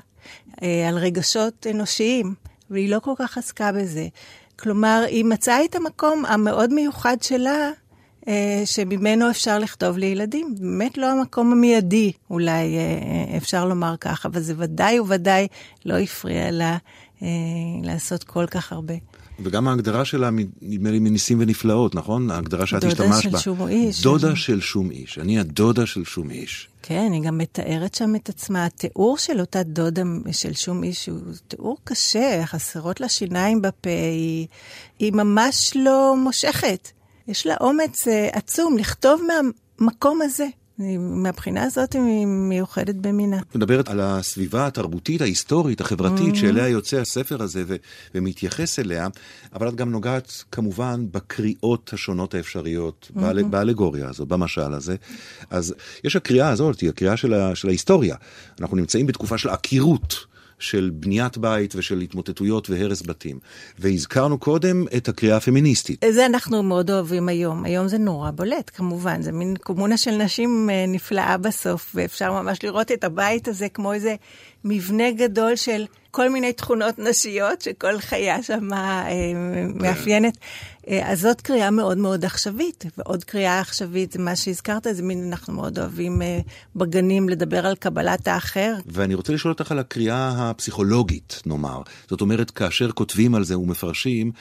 uh, 0.50 0.64
על 0.88 0.98
רגשות 0.98 1.66
אנושיים, 1.70 2.34
והיא 2.70 2.90
לא 2.90 2.98
כל 2.98 3.12
כך 3.18 3.38
עסקה 3.38 3.72
בזה. 3.72 4.08
כלומר, 4.58 5.04
היא 5.06 5.24
מצאה 5.24 5.64
את 5.64 5.74
המקום 5.74 6.24
המאוד 6.26 6.72
מיוחד 6.72 7.16
שלה 7.22 7.70
שממנו 8.64 9.30
אפשר 9.30 9.58
לכתוב 9.58 9.98
לילדים. 9.98 10.54
באמת 10.60 10.98
לא 10.98 11.06
המקום 11.06 11.52
המיידי, 11.52 12.12
אולי 12.30 12.76
אה, 12.76 13.36
אפשר 13.36 13.64
לומר 13.64 13.94
כך, 14.00 14.26
אבל 14.26 14.40
זה 14.40 14.54
ודאי 14.56 15.00
וודאי 15.00 15.46
לא 15.84 15.98
הפריע 15.98 16.50
לה 16.50 16.76
אה, 17.22 17.28
לעשות 17.82 18.24
כל 18.24 18.46
כך 18.46 18.72
הרבה. 18.72 18.94
וגם 19.40 19.68
ההגדרה 19.68 20.04
שלה, 20.04 20.30
נדמה 20.62 20.90
לי, 20.90 20.98
מניסים 20.98 21.38
ונפלאות, 21.40 21.94
נכון? 21.94 22.30
ההגדרה 22.30 22.66
שאת 22.66 22.84
השתמשת 22.84 23.04
בה. 23.04 23.12
דודה 23.14 23.20
של 23.20 23.38
שום 23.38 23.68
איש. 23.68 24.02
דודה 24.02 24.36
של 24.36 24.60
שום 24.60 24.90
איש. 24.90 25.18
אני 25.18 25.38
הדודה 25.38 25.86
של 25.86 26.04
שום 26.04 26.30
איש. 26.30 26.68
כן, 26.82 27.10
היא 27.12 27.22
גם 27.22 27.38
מתארת 27.38 27.94
שם 27.94 28.16
את 28.16 28.28
עצמה. 28.28 28.64
התיאור 28.64 29.18
של 29.18 29.40
אותה 29.40 29.62
דודה 29.62 30.02
של 30.32 30.54
שום 30.54 30.82
איש 30.82 31.08
הוא 31.08 31.18
תיאור 31.48 31.76
קשה, 31.84 32.42
חסרות 32.46 33.00
לה 33.00 33.08
שיניים 33.08 33.62
בפה, 33.62 33.90
היא, 33.90 34.46
היא 34.98 35.12
ממש 35.12 35.72
לא 35.76 36.14
מושכת. 36.24 36.88
יש 37.28 37.46
לה 37.46 37.54
אומץ 37.60 38.08
אה, 38.08 38.28
עצום 38.32 38.78
לכתוב 38.78 39.22
מהמקום 39.80 40.22
הזה. 40.22 40.46
מהבחינה 40.98 41.62
הזאת 41.64 41.92
היא 41.92 42.26
מיוחדת 42.26 42.94
במינה. 42.94 43.40
מדברת 43.54 43.88
על 43.88 44.00
הסביבה 44.00 44.66
התרבותית, 44.66 45.20
ההיסטורית, 45.20 45.80
החברתית, 45.80 46.34
mm-hmm. 46.34 46.38
שאליה 46.38 46.68
יוצא 46.68 46.96
הספר 46.96 47.42
הזה 47.42 47.62
ו- 47.66 47.76
ומתייחס 48.14 48.78
אליה, 48.78 49.08
אבל 49.54 49.68
את 49.68 49.74
גם 49.74 49.90
נוגעת 49.90 50.44
כמובן 50.52 51.04
בקריאות 51.12 51.90
השונות 51.92 52.34
האפשריות, 52.34 53.10
mm-hmm. 53.10 53.20
באל- 53.20 53.42
באלגוריה 53.42 54.08
הזו, 54.08 54.26
במשל 54.26 54.72
הזה. 54.74 54.96
אז 55.50 55.74
יש 56.04 56.16
הקריאה 56.16 56.48
הזאת, 56.48 56.80
היא 56.80 56.90
הקריאה 56.90 57.16
של, 57.16 57.34
ה- 57.34 57.54
של 57.54 57.68
ההיסטוריה. 57.68 58.16
אנחנו 58.60 58.76
נמצאים 58.76 59.06
בתקופה 59.06 59.38
של 59.38 59.48
עקירות. 59.48 60.14
של 60.58 60.90
בניית 60.94 61.38
בית 61.38 61.74
ושל 61.76 62.00
התמוטטויות 62.00 62.70
והרס 62.70 63.02
בתים. 63.02 63.38
והזכרנו 63.78 64.38
קודם 64.38 64.84
את 64.96 65.08
הקריאה 65.08 65.36
הפמיניסטית. 65.36 66.04
זה 66.10 66.26
אנחנו 66.26 66.62
מאוד 66.62 66.90
אוהבים 66.90 67.28
היום. 67.28 67.64
היום 67.64 67.88
זה 67.88 67.98
נורא 67.98 68.30
בולט, 68.30 68.70
כמובן. 68.74 69.22
זה 69.22 69.32
מין 69.32 69.56
קומונה 69.56 69.96
של 69.96 70.10
נשים 70.10 70.70
אה, 70.70 70.84
נפלאה 70.88 71.36
בסוף, 71.36 71.92
ואפשר 71.94 72.32
ממש 72.32 72.58
לראות 72.64 72.92
את 72.92 73.04
הבית 73.04 73.48
הזה 73.48 73.68
כמו 73.68 73.92
איזה 73.92 74.14
מבנה 74.64 75.10
גדול 75.10 75.56
של 75.56 75.84
כל 76.10 76.28
מיני 76.28 76.52
תכונות 76.52 76.98
נשיות 76.98 77.60
שכל 77.60 77.98
חיה 77.98 78.42
שם 78.42 78.72
אה, 78.72 79.32
מאפיינת. 79.74 80.38
אה, 80.88 81.12
אז 81.12 81.20
זאת 81.20 81.40
קריאה 81.40 81.70
מאוד 81.70 81.98
מאוד 81.98 82.24
עכשווית, 82.24 82.84
ועוד 82.98 83.24
קריאה 83.24 83.60
עכשווית, 83.60 84.16
מה 84.16 84.36
שהזכרת, 84.36 84.86
זה 84.92 85.02
מין, 85.02 85.28
אנחנו 85.32 85.52
מאוד 85.54 85.78
אוהבים 85.78 86.22
אה, 86.22 86.40
בגנים 86.76 87.28
לדבר 87.28 87.66
על 87.66 87.76
קבלת 87.76 88.28
האחר. 88.28 88.74
ואני 88.86 89.14
רוצה 89.14 89.32
לשאול 89.32 89.52
אותך 89.52 89.72
על 89.72 89.78
הקריאה 89.78 90.50
הפסיכולוגית, 90.50 91.42
נאמר. 91.46 91.82
זאת 92.10 92.20
אומרת, 92.20 92.50
כאשר 92.50 92.90
כותבים 92.90 93.34
על 93.34 93.44
זה 93.44 93.58
ומפרשים, 93.58 94.32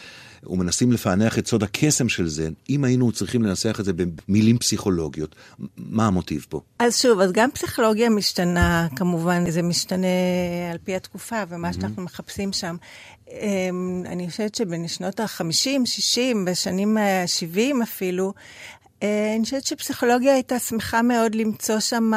ומנסים 0.44 0.92
לפענח 0.92 1.40
את 1.40 1.48
סוד 1.48 1.64
הקסם 1.64 2.10
של 2.10 2.28
זה, 2.28 2.50
אם 2.70 2.84
היינו 2.84 3.12
צריכים 3.12 3.44
לנסח 3.44 3.80
את 3.80 3.86
זה 3.86 3.92
במילים 3.94 4.58
פסיכולוגיות, 4.58 5.36
מה 5.78 6.08
המוטיב 6.08 6.46
פה? 6.50 6.62
אז 6.80 6.98
שוב, 6.98 7.20
אז 7.20 7.32
גם 7.32 7.52
פסיכולוגיה 7.52 8.10
משתנה, 8.10 8.88
כמובן, 8.96 9.52
זה 9.52 9.62
משתנה 9.62 10.08
על 10.72 10.78
פי 10.84 10.96
התקופה 10.96 11.44
ומה 11.50 11.70
mm-hmm. 11.70 11.74
שאנחנו 11.74 12.04
מחפשים 12.04 12.54
שם. 12.54 12.76
אמ, 13.32 14.04
אני 14.06 14.30
חושבת 14.30 14.56
שבשנות 14.56 15.20
ה-50, 15.20 15.86
60, 15.86 16.46
בשנים 16.46 16.98
ה-70 16.98 17.84
אפילו, 17.84 18.34
אה, 19.04 19.34
אני 19.36 19.44
חושבת 19.44 19.64
שפסיכולוגיה 19.64 20.34
הייתה 20.34 20.60
שמחה 20.60 21.02
מאוד 21.02 21.36
למצוא 21.36 21.80
שם 21.80 22.12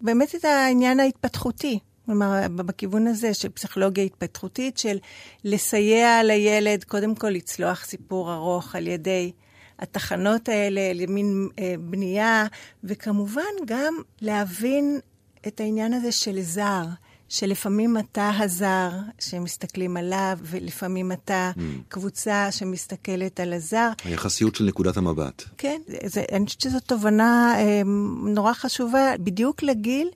באמת 0.00 0.34
את 0.34 0.44
העניין 0.44 1.00
ההתפתחותי. 1.00 1.78
כלומר, 2.06 2.48
בכיוון 2.56 3.06
הזה 3.06 3.34
של 3.34 3.48
פסיכולוגיה 3.48 4.04
התפתחותית, 4.04 4.78
של 4.78 4.98
לסייע 5.44 6.22
לילד, 6.22 6.84
קודם 6.84 7.14
כל 7.14 7.28
לצלוח 7.28 7.84
סיפור 7.84 8.32
ארוך 8.32 8.76
על 8.76 8.86
ידי 8.86 9.32
התחנות 9.78 10.48
האלה, 10.48 10.92
למין 10.94 11.48
אה, 11.58 11.74
בנייה, 11.80 12.46
וכמובן 12.84 13.42
גם 13.66 13.94
להבין 14.20 15.00
את 15.46 15.60
העניין 15.60 15.92
הזה 15.92 16.12
של 16.12 16.40
זר. 16.40 16.84
שלפעמים 17.30 17.98
אתה 17.98 18.30
הזר 18.38 18.90
שמסתכלים 19.18 19.96
עליו, 19.96 20.38
ולפעמים 20.42 21.12
אתה 21.12 21.50
mm. 21.56 21.60
קבוצה 21.88 22.48
שמסתכלת 22.50 23.40
על 23.40 23.52
הזר. 23.52 23.90
היחסיות 24.04 24.54
של 24.54 24.64
נקודת 24.64 24.96
המבט. 24.96 25.42
כן, 25.58 25.80
זה, 26.04 26.24
אני 26.32 26.46
חושבת 26.46 26.60
שזו 26.60 26.80
תובנה 26.80 27.54
אה, 27.58 27.82
נורא 28.24 28.52
חשובה, 28.52 29.12
בדיוק 29.18 29.62
לגיל 29.62 30.08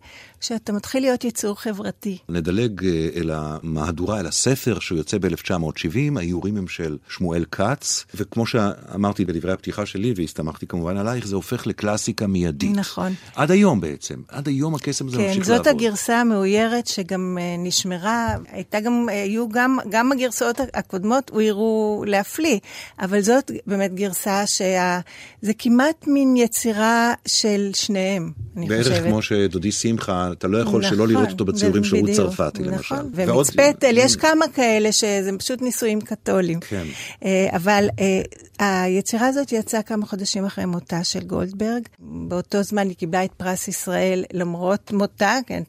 שאתה 0.44 0.72
מתחיל 0.72 1.02
להיות 1.02 1.24
יצור 1.24 1.61
חברתי. 1.61 2.18
נדלג 2.28 2.85
אה, 2.85 3.09
אל 3.16 3.30
המהדורה, 3.30 4.20
אל 4.20 4.26
הספר 4.26 4.78
שיוצא 4.78 5.18
ב-1970, 5.18 6.18
האיורים 6.18 6.57
הם 6.57 6.68
של 6.68 6.98
שמואל 7.09 7.44
כץ, 7.50 8.04
וכמו 8.14 8.46
שאמרתי 8.46 9.24
בדברי 9.24 9.52
הפתיחה 9.52 9.87
שלי, 9.87 10.14
והסתמכתי 10.16 10.66
כמובן 10.66 10.96
עלייך, 10.96 11.26
זה 11.26 11.37
הופך 11.37 11.66
לקלאסיקה 11.66 12.26
מיידית. 12.26 12.76
נכון. 12.76 13.12
עד 13.35 13.50
היום 13.50 13.80
בעצם, 13.80 14.22
עד 14.28 14.48
היום 14.48 14.74
הקסם 14.74 15.09
הזה 15.09 15.16
כן, 15.16 15.22
ממשיך 15.22 15.48
לעבוד. 15.48 15.66
כן, 15.66 15.72
זאת 15.72 15.80
הגרסה 15.80 16.20
המאוירת 16.20 16.87
שגם 16.87 17.38
uh, 17.40 17.61
נשמרה, 17.66 18.37
הייתה 18.52 18.80
גם, 18.80 19.07
אה, 19.11 19.22
היו 19.22 19.48
גם, 19.48 19.78
גם 19.88 20.12
הגרסאות 20.12 20.61
הקודמות 20.74 21.30
הוירו 21.30 22.04
להפליא, 22.07 22.59
אבל 23.00 23.20
זאת 23.20 23.50
באמת 23.66 23.94
גרסה 23.94 24.46
שזה 24.46 25.52
כמעט 25.59 26.07
מין 26.07 26.37
יצירה 26.37 27.12
של 27.26 27.70
שניהם, 27.74 28.33
אני 28.57 28.68
בערך 28.68 28.83
חושבת. 28.83 28.96
בערך 28.96 29.11
כמו 29.11 29.22
שדודי 29.22 29.72
שמחה, 29.72 30.33
אתה 30.38 30.48
לא 30.48 30.58
יכול 30.58 30.80
נכון, 30.80 30.90
שלא 30.96 31.08
לראות 31.08 31.30
אותו 31.30 31.44
בציורים 31.44 31.84
שהוא 31.84 32.08
צרפתי, 32.16 32.62
נכון, 32.62 32.74
למשל. 32.74 32.94
ומצפתל, 33.14 33.94
יש 33.98 34.16
כמה 34.16 34.48
כאלה 34.48 34.92
שזה 34.92 35.30
פשוט 35.38 35.62
נישואים 35.62 36.00
קתולים. 36.00 36.60
כן. 36.60 36.84
אה, 37.24 37.48
אבל 37.52 37.88
אה, 37.98 38.84
היצירה 38.84 39.26
הזאת 39.26 39.52
יצאה 39.52 39.82
כמה 39.82 40.06
חודשים 40.06 40.44
אחרי 40.44 40.64
מותה 40.64 41.04
של 41.04 41.24
גולדברג. 41.24 41.82
באותו 41.98 42.62
זמן 42.62 42.88
היא 42.88 42.96
קיבלה 42.96 43.24
את 43.24 43.32
פרס 43.36 43.68
ישראל 43.68 44.24
למרות 44.32 44.92
מותה, 44.92 45.38
כן. 45.46 45.62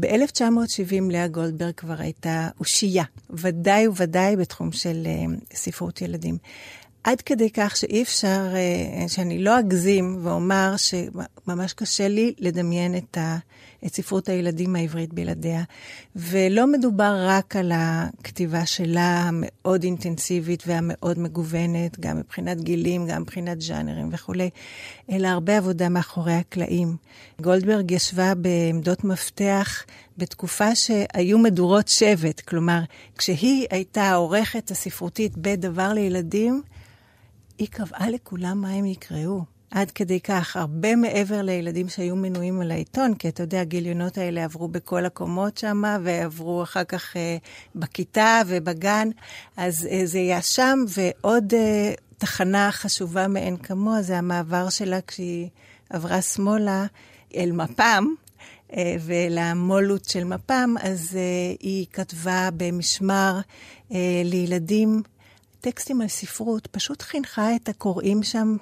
ב-1970 0.00 1.10
לאה 1.10 1.28
גולדברג 1.28 1.72
כבר 1.76 1.94
הייתה 1.98 2.48
אושייה, 2.60 3.04
ודאי 3.30 3.88
וודאי 3.88 4.36
בתחום 4.36 4.72
של 4.72 5.06
uh, 5.06 5.56
ספרות 5.56 6.02
ילדים. 6.02 6.38
עד 7.04 7.20
כדי 7.20 7.50
כך 7.50 7.76
שאי 7.76 8.02
אפשר, 8.02 8.46
uh, 8.52 9.08
שאני 9.08 9.38
לא 9.38 9.58
אגזים 9.58 10.18
ואומר 10.22 10.74
שממש 10.76 11.72
קשה 11.72 12.08
לי 12.08 12.34
לדמיין 12.38 12.96
את, 12.96 13.18
ה, 13.18 13.36
את 13.86 13.94
ספרות 13.94 14.28
הילדים 14.28 14.76
העברית 14.76 15.14
בלעדיה. 15.14 15.62
ולא 16.16 16.66
מדובר 16.66 17.16
רק 17.26 17.56
על 17.56 17.72
הכתיבה 17.74 18.66
שלה 18.66 19.28
המאוד 19.28 19.82
אינטנסיבית 19.82 20.62
והמאוד 20.66 21.18
מגוונת, 21.18 22.00
גם 22.00 22.16
מבחינת 22.16 22.60
גילים, 22.60 23.06
גם 23.06 23.22
מבחינת 23.22 23.60
ז'אנרים 23.60 24.08
וכולי, 24.12 24.50
אלא 25.10 25.28
הרבה 25.28 25.56
עבודה 25.56 25.88
מאחורי 25.88 26.34
הקלעים. 26.34 26.96
גולדברג 27.40 27.90
ישבה 27.90 28.34
בעמדות 28.34 29.04
מפתח 29.04 29.84
בתקופה 30.18 30.74
שהיו 30.74 31.38
מדורות 31.38 31.88
שבט, 31.88 32.40
כלומר, 32.40 32.80
כשהיא 33.18 33.66
הייתה 33.70 34.02
העורכת 34.02 34.70
הספרותית 34.70 35.36
בדבר 35.36 35.92
לילדים, 35.92 36.62
היא 37.60 37.68
קבעה 37.70 38.10
לכולם 38.10 38.60
מה 38.60 38.70
הם 38.70 38.84
יקראו. 38.84 39.44
עד 39.70 39.90
כדי 39.90 40.20
כך, 40.20 40.56
הרבה 40.56 40.96
מעבר 40.96 41.42
לילדים 41.42 41.88
שהיו 41.88 42.16
מנויים 42.16 42.60
על 42.60 42.70
העיתון, 42.70 43.14
כי 43.14 43.28
אתה 43.28 43.42
יודע, 43.42 43.60
הגיליונות 43.60 44.18
האלה 44.18 44.44
עברו 44.44 44.68
בכל 44.68 45.06
הקומות 45.06 45.58
שם, 45.58 45.82
ועברו 46.02 46.62
אחר 46.62 46.84
כך 46.84 47.16
אה, 47.16 47.36
בכיתה 47.74 48.42
ובגן, 48.46 49.08
אז 49.56 49.88
אה, 49.90 50.02
זה 50.04 50.18
היה 50.18 50.42
שם, 50.42 50.84
ועוד 50.88 51.54
אה, 51.54 51.92
תחנה 52.18 52.72
חשובה 52.72 53.28
מאין 53.28 53.56
כמוה, 53.56 54.02
זה 54.02 54.18
המעבר 54.18 54.70
שלה 54.70 54.98
כשהיא 55.06 55.48
עברה 55.90 56.22
שמאלה 56.22 56.86
אל 57.36 57.52
מפ"ם, 57.52 58.14
אה, 58.76 58.96
ולמולות 59.00 60.04
של 60.04 60.24
מפ"ם, 60.24 60.74
אז 60.80 61.16
אה, 61.16 61.54
היא 61.60 61.86
כתבה 61.92 62.48
במשמר 62.56 63.40
אה, 63.92 64.22
לילדים 64.24 65.02
טקסטים 65.60 66.00
על 66.00 66.08
ספרות, 66.08 66.66
פשוט 66.66 67.02
חינכה 67.02 67.56
את 67.56 67.68
הקוראים 67.68 68.22
שם 68.22 68.56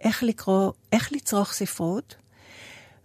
איך 0.00 0.22
לקרוא, 0.22 0.72
איך 0.92 1.12
לצרוך 1.12 1.52
ספרות, 1.52 2.14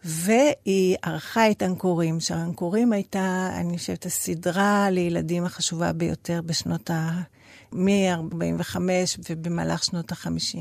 והיא 0.03 0.97
ערכה 1.01 1.51
את 1.51 1.63
אנקורים. 1.63 2.19
שהאנקורים 2.19 2.93
הייתה, 2.93 3.49
אני 3.53 3.77
חושבת, 3.77 4.05
הסדרה 4.05 4.89
לילדים 4.89 5.45
החשובה 5.45 5.93
ביותר 5.93 6.41
בשנות 6.45 6.89
ה... 6.89 7.21
מ-45 7.71 8.75
ובמהלך 9.29 9.83
שנות 9.83 10.11
ה-50. 10.11 10.57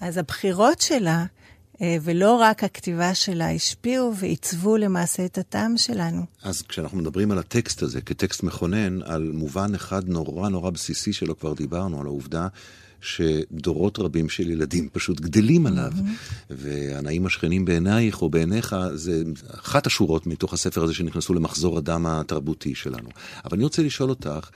אז 0.00 0.18
הבחירות 0.18 0.80
שלה, 0.80 1.24
ולא 2.02 2.34
רק 2.34 2.64
הכתיבה 2.64 3.14
שלה, 3.14 3.50
השפיעו 3.50 4.14
ועיצבו 4.16 4.76
למעשה 4.76 5.24
את 5.24 5.38
הטעם 5.38 5.76
שלנו. 5.76 6.22
אז 6.42 6.62
כשאנחנו 6.62 6.98
מדברים 6.98 7.30
על 7.30 7.38
הטקסט 7.38 7.82
הזה 7.82 8.00
כטקסט 8.00 8.42
מכונן, 8.42 9.02
על 9.02 9.30
מובן 9.34 9.74
אחד 9.74 10.08
נורא 10.08 10.48
נורא 10.48 10.70
בסיסי 10.70 11.12
שלו 11.12 11.38
כבר 11.38 11.54
דיברנו, 11.54 12.00
על 12.00 12.06
העובדה 12.06 12.48
שדורות 13.00 13.98
רבים 13.98 14.28
של 14.28 14.50
ילדים 14.50 14.88
פשוט 14.92 15.20
גדלים 15.20 15.66
עליו. 15.66 15.92
Mm-hmm. 15.96 16.50
והנאים 16.50 17.26
השכנים 17.26 17.64
בעינייך 17.64 18.22
או 18.22 18.30
בעיניך, 18.30 18.76
זה 18.94 19.22
אחת 19.54 19.86
השורות 19.86 20.26
מתוך 20.26 20.52
הספר 20.52 20.84
הזה 20.84 20.94
שנכנסו 20.94 21.34
למחזור 21.34 21.78
הדם 21.78 22.06
התרבותי 22.06 22.74
שלנו. 22.74 23.08
אבל 23.44 23.56
אני 23.56 23.64
רוצה 23.64 23.82
לשאול 23.82 24.10
אותך, 24.10 24.50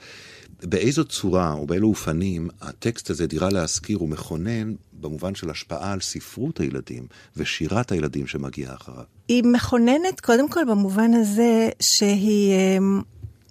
באיזו 0.63 1.03
צורה 1.05 1.53
או 1.53 1.67
באילו 1.67 1.87
אופנים 1.87 2.49
הטקסט 2.61 3.09
הזה, 3.09 3.27
דירה 3.27 3.49
להשכיר, 3.49 3.97
הוא 3.97 4.09
מכונן 4.09 4.73
במובן 4.93 5.35
של 5.35 5.49
השפעה 5.49 5.93
על 5.93 5.99
ספרות 6.01 6.59
הילדים 6.59 7.07
ושירת 7.37 7.91
הילדים 7.91 8.27
שמגיעה 8.27 8.75
אחריו? 8.75 9.03
היא 9.27 9.43
מכוננת 9.43 10.21
קודם 10.21 10.49
כל 10.49 10.65
במובן 10.69 11.13
הזה 11.13 11.69
שהיא 11.81 12.51
אה, 12.51 12.77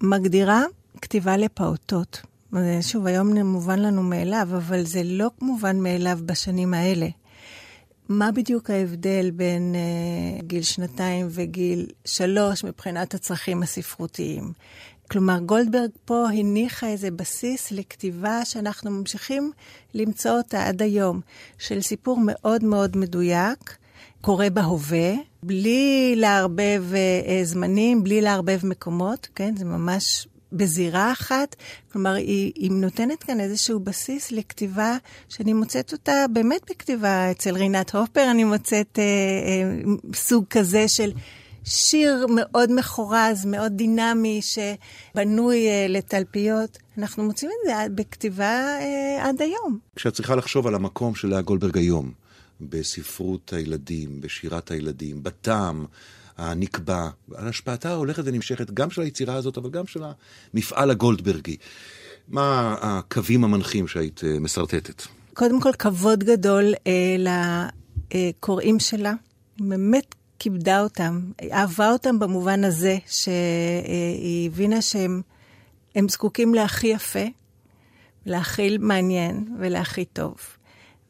מגדירה 0.03 0.63
כתיבה 1.03 1.37
לפעוטות. 1.37 2.21
שוב, 2.81 3.07
היום 3.07 3.39
מובן 3.39 3.79
לנו 3.79 4.03
מאליו, 4.03 4.49
אבל 4.57 4.83
זה 4.83 5.03
לא 5.05 5.31
מובן 5.41 5.81
מאליו 5.81 6.19
בשנים 6.27 6.75
האלה. 6.75 7.09
מה 8.09 8.33
בדיוק 8.33 8.71
ההבדל 8.71 9.31
בין 9.31 9.75
uh, 9.75 10.45
גיל 10.45 10.63
שנתיים 10.63 11.27
וגיל 11.31 11.87
שלוש 12.05 12.65
מבחינת 12.65 13.15
הצרכים 13.15 13.63
הספרותיים? 13.63 14.53
כלומר, 15.11 15.39
גולדברג 15.39 15.91
פה 16.05 16.29
הניחה 16.29 16.89
איזה 16.89 17.11
בסיס 17.11 17.73
לכתיבה 17.73 18.45
שאנחנו 18.45 18.91
ממשיכים 18.91 19.53
למצוא 19.95 20.31
אותה 20.31 20.67
עד 20.67 20.83
היום, 20.83 21.21
של 21.59 21.81
סיפור 21.81 22.19
מאוד 22.25 22.65
מאוד 22.65 22.97
מדויק, 22.97 23.77
קורה 24.21 24.51
בהווה, 24.51 25.13
בלי 25.43 26.15
לערבב 26.17 26.85
uh, 26.93 27.45
זמנים, 27.45 28.05
בלי 28.05 28.21
לערבב 28.21 28.67
מקומות, 28.67 29.29
כן? 29.35 29.57
זה 29.57 29.65
ממש 29.65 30.27
בזירה 30.53 31.13
אחת. 31.13 31.57
כלומר, 31.93 32.15
היא, 32.15 32.53
היא 32.55 32.71
נותנת 32.71 33.23
כאן 33.23 33.41
איזשהו 33.41 33.81
בסיס 33.81 34.33
לכתיבה 34.33 34.97
שאני 35.29 35.53
מוצאת 35.53 35.93
אותה 35.93 36.25
באמת 36.33 36.61
בכתיבה. 36.71 37.31
אצל 37.31 37.55
רינת 37.55 37.95
הופר 37.95 38.31
אני 38.31 38.45
מוצאת 38.45 38.99
אה, 38.99 39.05
אה, 39.05 39.95
סוג 40.15 40.45
כזה 40.51 40.89
של... 40.89 41.13
שיר 41.67 42.27
מאוד 42.35 42.73
מחורז, 42.73 43.45
מאוד 43.45 43.73
דינמי, 43.73 44.41
שבנוי 44.43 45.69
אה, 45.69 45.87
לתלפיות. 45.89 46.79
אנחנו 46.99 47.25
מוצאים 47.25 47.51
את 47.51 47.71
זה 47.71 47.95
בכתיבה 47.95 48.79
אה, 48.81 49.29
עד 49.29 49.43
היום. 49.43 49.79
כשאת 49.97 50.15
צריכה 50.15 50.37
לחשוב 50.37 50.67
על 50.67 50.75
המקום 50.75 51.15
של 51.15 51.29
לאה 51.29 51.41
גולדברג 51.41 51.79
היום, 51.79 52.13
בספרות 52.61 53.53
הילדים, 53.53 54.21
בשירת 54.21 54.71
הילדים, 54.71 55.23
בטעם, 55.23 55.87
הנקבע, 56.37 57.09
על 57.35 57.49
השפעתה 57.49 57.91
ההולכת 57.91 58.23
ונמשכת 58.27 58.71
גם 58.71 58.91
של 58.91 59.03
היצירה 59.03 59.35
הזאת, 59.35 59.59
אבל 59.59 59.71
גם 59.71 59.87
של 59.87 60.03
המפעל 60.55 60.91
הגולדברגי. 60.91 61.57
מה 62.29 62.77
הקווים 62.81 63.45
המנחים 63.45 63.89
שהיית 63.89 64.21
אה, 64.25 64.41
משרטטת? 64.41 65.03
קודם 65.35 65.61
כל, 65.61 65.73
כבוד 65.79 66.25
גדול 66.25 66.65
אה, 66.87 67.69
לקוראים 68.09 68.79
שלה. 68.81 69.13
באמת 69.61 70.16
כיבדה 70.39 70.81
אותם, 70.83 71.31
אהבה 71.53 71.93
אותם 71.93 72.19
במובן 72.19 72.65
הזה 72.65 72.99
שהיא 73.07 74.47
הבינה 74.47 74.83
שהם 74.83 76.09
זקוקים 76.09 76.55
להכי 76.55 76.87
יפה, 76.87 77.25
להכי 78.27 78.79
מעניין 78.79 79.57
ולהכי 79.59 80.05
טוב. 80.05 80.37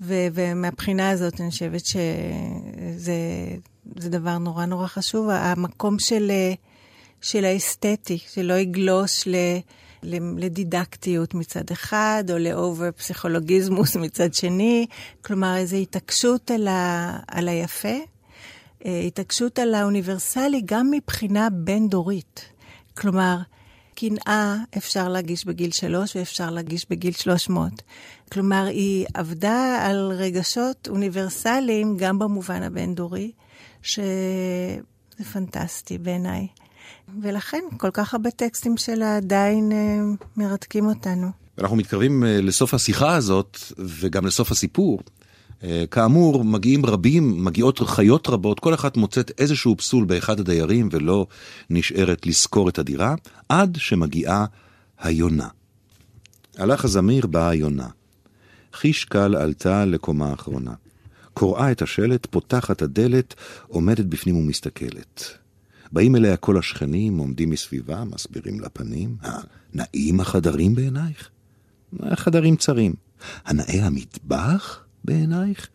ו- 0.01 0.27
ומהבחינה 0.35 1.11
הזאת 1.11 1.41
אני 1.41 1.51
חושבת 1.51 1.87
שזה 1.87 3.15
זה 3.97 4.11
דבר 4.11 4.39
נורא 4.39 4.67
נורא 4.67 4.87
חשוב, 4.87 5.29
המקום 5.31 5.99
של, 5.99 6.33
של 7.21 7.45
האסתטי, 7.45 8.19
שלא 8.19 8.55
יגלוש 8.55 9.29
ל... 9.29 9.37
לדידקטיות 10.39 11.35
מצד 11.35 11.71
אחד, 11.73 12.25
או 12.31 12.39
לאובר 12.39 12.93
פסיכולוגיזמוס 12.93 13.97
מצד 13.97 14.35
שני, 14.35 14.87
כלומר 15.23 15.57
איזו 15.57 15.77
התעקשות 15.77 16.51
על, 16.51 16.69
ה, 16.69 17.19
על 17.29 17.49
היפה, 17.49 17.97
התעקשות 18.85 19.59
על 19.59 19.75
האוניברסלי 19.75 20.63
גם 20.65 20.91
מבחינה 20.91 21.49
בין-דורית. 21.51 22.45
כלומר, 22.97 23.37
קנאה 23.95 24.57
אפשר 24.77 25.09
להגיש 25.09 25.45
בגיל 25.45 25.71
שלוש 25.71 26.17
ואפשר 26.17 26.51
להגיש 26.51 26.87
בגיל 26.91 27.13
שלוש 27.13 27.49
מאות. 27.49 27.83
כלומר, 28.33 28.65
היא 28.67 29.07
עבדה 29.15 29.87
על 29.87 30.13
רגשות 30.13 30.89
אוניברסליים 30.89 31.97
גם 31.97 32.19
במובן 32.19 32.63
הבין-דורי, 32.63 33.33
שזה 33.83 35.25
פנטסטי 35.33 35.99
בעיניי. 35.99 36.47
ולכן 37.23 37.65
כל 37.77 37.91
כך 37.91 38.15
הרבה 38.15 38.31
טקסטים 38.31 38.77
שלה 38.77 39.17
עדיין 39.17 39.73
אה, 39.73 39.77
מרתקים 40.37 40.87
אותנו. 40.87 41.27
אנחנו 41.59 41.77
מתקרבים 41.77 42.25
אה, 42.25 42.41
לסוף 42.41 42.75
השיחה 42.75 43.15
הזאת, 43.15 43.59
וגם 43.79 44.27
לסוף 44.27 44.51
הסיפור. 44.51 45.01
אה, 45.65 45.85
כאמור, 45.91 46.45
מגיעים 46.45 46.87
רבים, 46.87 47.45
מגיעות 47.45 47.79
חיות 47.79 48.29
רבות, 48.29 48.61
כל 48.61 48.75
אחת 48.75 48.97
מוצאת 48.97 49.33
איזשהו 49.39 49.77
פסול 49.77 50.05
באחד 50.05 50.41
הדיירים 50.41 50.89
ולא 50.93 51.27
נשארת 51.71 52.27
לשכור 52.27 52.69
את 52.69 52.79
הדירה, 52.79 53.15
עד 53.49 53.77
שמגיעה 53.81 54.45
היונה. 54.99 55.49
הלך 56.59 56.85
הזמיר, 56.85 57.27
באה 57.27 57.49
היונה. 57.49 57.89
חיש 58.73 59.05
קל 59.05 59.37
עלתה 59.37 59.85
לקומה 59.85 60.31
האחרונה. 60.31 60.75
קוראה 61.35 61.73
את 61.73 61.83
השלט, 61.83 62.27
פותחת 62.27 62.83
הדלת, 62.83 63.35
עומדת 63.67 64.05
בפנים 64.05 64.37
ומסתכלת. 64.37 65.25
באים 65.93 66.17
אליה 66.17 66.37
כל 66.37 66.59
השכנים, 66.59 67.19
עומדים 67.19 67.51
מסביבה, 67.51 68.05
מסבירים 68.05 68.61
לה 68.61 68.69
פנים. 68.69 69.17
נאים 69.75 70.21
החדרים 70.21 70.75
בעינייך? 70.75 71.31
החדרים 72.01 72.57
צרים. 72.57 72.95
הנאה 73.45 73.87
המטבח 73.87 74.86
בעינייך? 75.07 75.69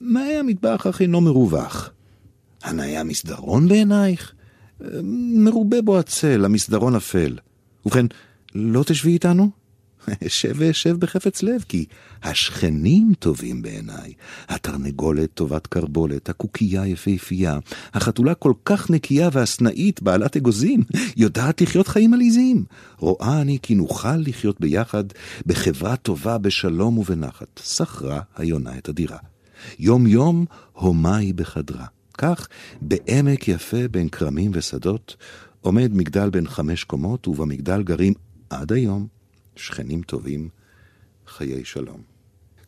נאה 0.00 0.40
המטבח 0.40 0.86
אך 0.86 1.00
אינו 1.00 1.20
מרווח. 1.20 1.90
הנאה 2.62 3.00
המסדרון 3.00 3.68
בעינייך? 3.68 4.32
מרובה 5.34 5.82
בו 5.82 5.98
הצל, 5.98 6.44
המסדרון 6.44 6.94
אפל. 6.94 7.38
ובכן, 7.86 8.06
לא 8.54 8.82
תשבי 8.86 9.10
איתנו? 9.10 9.50
אשב 10.26 10.54
ואשב 10.56 10.96
בחפץ 10.96 11.42
לב, 11.42 11.64
כי 11.68 11.84
השכנים 12.22 13.12
טובים 13.18 13.62
בעיניי. 13.62 14.12
התרנגולת 14.48 15.34
טובת 15.34 15.66
קרבולת, 15.66 16.28
הקוקייה 16.28 16.86
יפהפייה, 16.86 17.58
החתולה 17.94 18.34
כל 18.34 18.52
כך 18.64 18.90
נקייה 18.90 19.28
והסנאית, 19.32 20.02
בעלת 20.02 20.36
אגוזים, 20.36 20.82
יודעת 21.16 21.60
לחיות 21.60 21.88
חיים 21.88 22.14
עליזים. 22.14 22.64
רואה 22.98 23.40
אני 23.40 23.58
כי 23.62 23.74
נוכל 23.74 24.16
לחיות 24.16 24.60
ביחד, 24.60 25.04
בחברה 25.46 25.96
טובה, 25.96 26.38
בשלום 26.38 26.98
ובנחת. 26.98 27.60
שכרה 27.64 28.20
היונה 28.36 28.78
את 28.78 28.88
הדירה. 28.88 29.18
יום 29.78 30.06
יום 30.06 30.44
הומה 30.72 31.16
היא 31.16 31.34
בחדרה. 31.34 31.86
כך, 32.18 32.48
בעמק 32.82 33.48
יפה 33.48 33.88
בין 33.90 34.08
כרמים 34.08 34.50
ושדות, 34.54 35.16
עומד 35.60 35.90
מגדל 35.94 36.30
בן 36.30 36.46
חמש 36.46 36.84
קומות, 36.84 37.28
ובמגדל 37.28 37.82
גרים 37.82 38.14
עד 38.50 38.72
היום 38.72 39.06
שכנים 39.58 40.02
טובים, 40.02 40.48
חיי 41.26 41.64
שלום. 41.64 42.02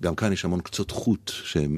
גם 0.02 0.14
כאן 0.14 0.32
יש 0.32 0.44
המון 0.44 0.60
קצות 0.60 0.90
חוט 0.90 1.32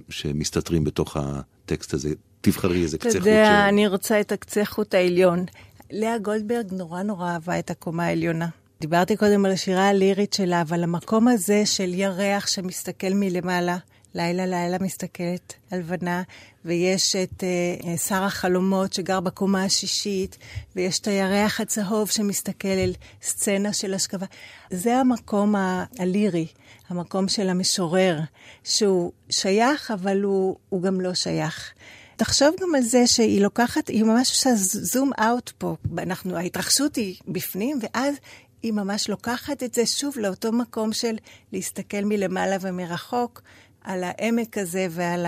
שמסתתרים 0.09 0.85
בתוך 0.85 1.17
הטקסט 1.17 1.95
הזה. 1.95 2.15
תבחרי 2.41 2.83
איזה 2.83 2.99
קצה 2.99 3.09
חוט. 3.09 3.17
אתה 3.21 3.29
יודע, 3.31 3.69
אני 3.69 3.87
רוצה 3.87 4.21
את 4.21 4.33
הקצה 4.33 4.65
חוט 4.65 4.95
העליון. 4.95 5.45
לאה 5.91 6.19
גולדברג 6.19 6.73
נורא 6.73 7.03
נורא 7.03 7.31
אהבה 7.31 7.59
את 7.59 7.71
הקומה 7.71 8.05
העליונה. 8.05 8.49
דיברתי 8.81 9.17
קודם 9.17 9.45
על 9.45 9.53
השירה 9.53 9.89
הלירית 9.89 10.33
שלה, 10.33 10.63
אבל 10.63 10.83
המקום 10.83 11.29
הזה 11.29 11.67
של 11.67 11.95
ירח 11.95 12.47
שמסתכל 12.47 13.15
מלמעלה 13.15 13.77
לילה 14.15 14.47
לילה 14.47 14.79
מסתכלת 14.81 15.55
הלבנה, 15.71 16.23
ויש 16.65 17.17
את 17.17 17.45
uh, 17.83 17.99
שר 17.99 18.23
החלומות 18.23 18.93
שגר 18.93 19.21
בקומה 19.21 19.65
השישית, 19.65 20.39
ויש 20.77 21.01
את 21.01 21.07
הירח 21.07 21.61
הצהוב 21.61 22.11
שמסתכל 22.11 22.69
אל 22.69 22.93
סצנה 23.23 23.73
של 23.73 23.95
השכבה. 23.95 24.27
זה 24.71 24.97
המקום 24.97 25.55
הלירי, 25.99 26.47
המקום 26.89 27.29
של 27.29 27.49
המשורר, 27.49 28.21
שהוא 28.65 29.13
שייך, 29.31 29.91
אבל 29.91 30.23
הוא, 30.23 30.57
הוא 30.69 30.83
גם 30.83 31.01
לא 31.01 31.15
שייך. 31.15 31.73
תחשוב 32.17 32.55
גם 32.61 32.75
על 32.75 32.83
זה 32.83 33.07
שהיא 33.07 33.41
לוקחת, 33.41 33.89
היא 33.89 34.05
ממש 34.05 34.31
עושה 34.31 34.51
זום 34.67 35.11
אאוט 35.21 35.51
פה. 35.59 35.77
אנחנו, 35.99 36.37
ההתרחשות 36.37 36.97
היא 36.97 37.17
בפנים, 37.29 37.79
ואז 37.83 38.15
היא 38.63 38.73
ממש 38.73 39.09
לוקחת 39.09 39.63
את 39.63 39.75
זה 39.75 39.87
שוב 39.87 40.19
לאותו 40.19 40.53
מקום 40.53 40.93
של 40.93 41.17
להסתכל 41.53 42.05
מלמעלה 42.05 42.57
ומרחוק 42.61 43.43
על 43.85 44.05
העמק 44.05 44.59
הזה 44.59 44.87
ועל 44.91 45.27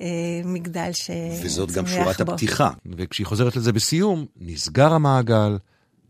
המגדל 0.00 0.92
שצומח 0.92 1.38
בו. 1.40 1.44
וזאת 1.44 1.70
גם 1.70 1.86
שורת 1.86 2.20
הפתיחה. 2.20 2.70
וכשהיא 2.96 3.26
חוזרת 3.26 3.56
לזה 3.56 3.72
בסיום, 3.72 4.26
נסגר 4.36 4.92
המעגל 4.92 5.58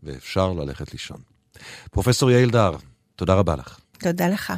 ואפשר 0.03 0.53
ללכת 0.53 0.91
לישון. 0.91 1.17
פרופסור 1.91 2.31
יעל 2.31 2.49
דר, 2.49 2.71
תודה 3.15 3.33
רבה 3.33 3.55
לך. 3.55 3.79
תודה 3.99 4.27
לך. 4.27 4.53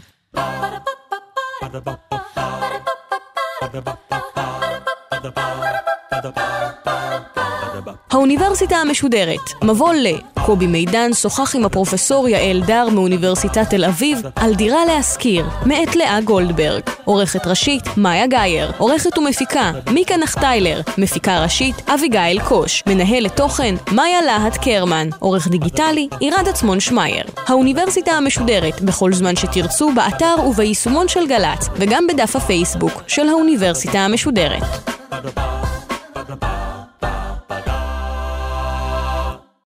האוניברסיטה 8.12 8.76
המשודרת, 8.76 9.64
מבוא 9.64 9.94
ל... 9.94 10.08
קובי 10.46 10.68
מידן 10.68 11.14
שוחח 11.14 11.56
עם 11.56 11.66
הפרופסור 11.66 12.30
יעל 12.30 12.62
דר 12.66 12.90
מאוניברסיטת 12.90 13.70
תל 13.70 13.86
אביב 13.86 14.22
על 14.36 14.56
דירה 14.56 14.86
להשכיר, 14.86 15.46
מאת 15.66 15.96
לאה 15.96 16.22
גולדברג. 16.22 16.82
עורכת 17.06 17.48
ראשית, 17.48 17.84
מאיה 17.98 18.28
גאייר. 18.28 18.72
עורכת 18.78 19.18
ומפיקה, 19.18 19.72
מיקה 19.92 20.18
נחטיילר. 20.18 20.82
מפיקה 20.98 21.44
ראשית, 21.44 21.90
אביגיל 21.90 22.42
קוש. 22.44 22.84
מנהלת 22.88 23.36
תוכן, 23.36 23.76
מאיה 23.92 24.22
להט 24.22 24.58
קרמן. 24.58 25.10
עורך 25.20 25.48
דיגיטלי, 25.48 26.08
עירד 26.20 26.48
עצמון 26.48 26.80
שמייר. 26.80 27.24
האוניברסיטה 27.48 28.12
המשודרת, 28.12 28.82
בכל 28.82 29.14
זמן 29.14 29.36
שתרצו, 29.36 29.92
באתר 29.96 30.36
וביישומון 30.48 31.08
של 31.08 31.28
גל"צ, 31.28 31.70
וגם 31.76 32.08
בדף 32.08 32.36
הפייסבוק 32.36 33.04
של 33.08 33.30
האוניברסיטה 33.30 34.00
המשודרת. 34.00 34.64
blah, 36.28 36.36
blah. 36.36 36.87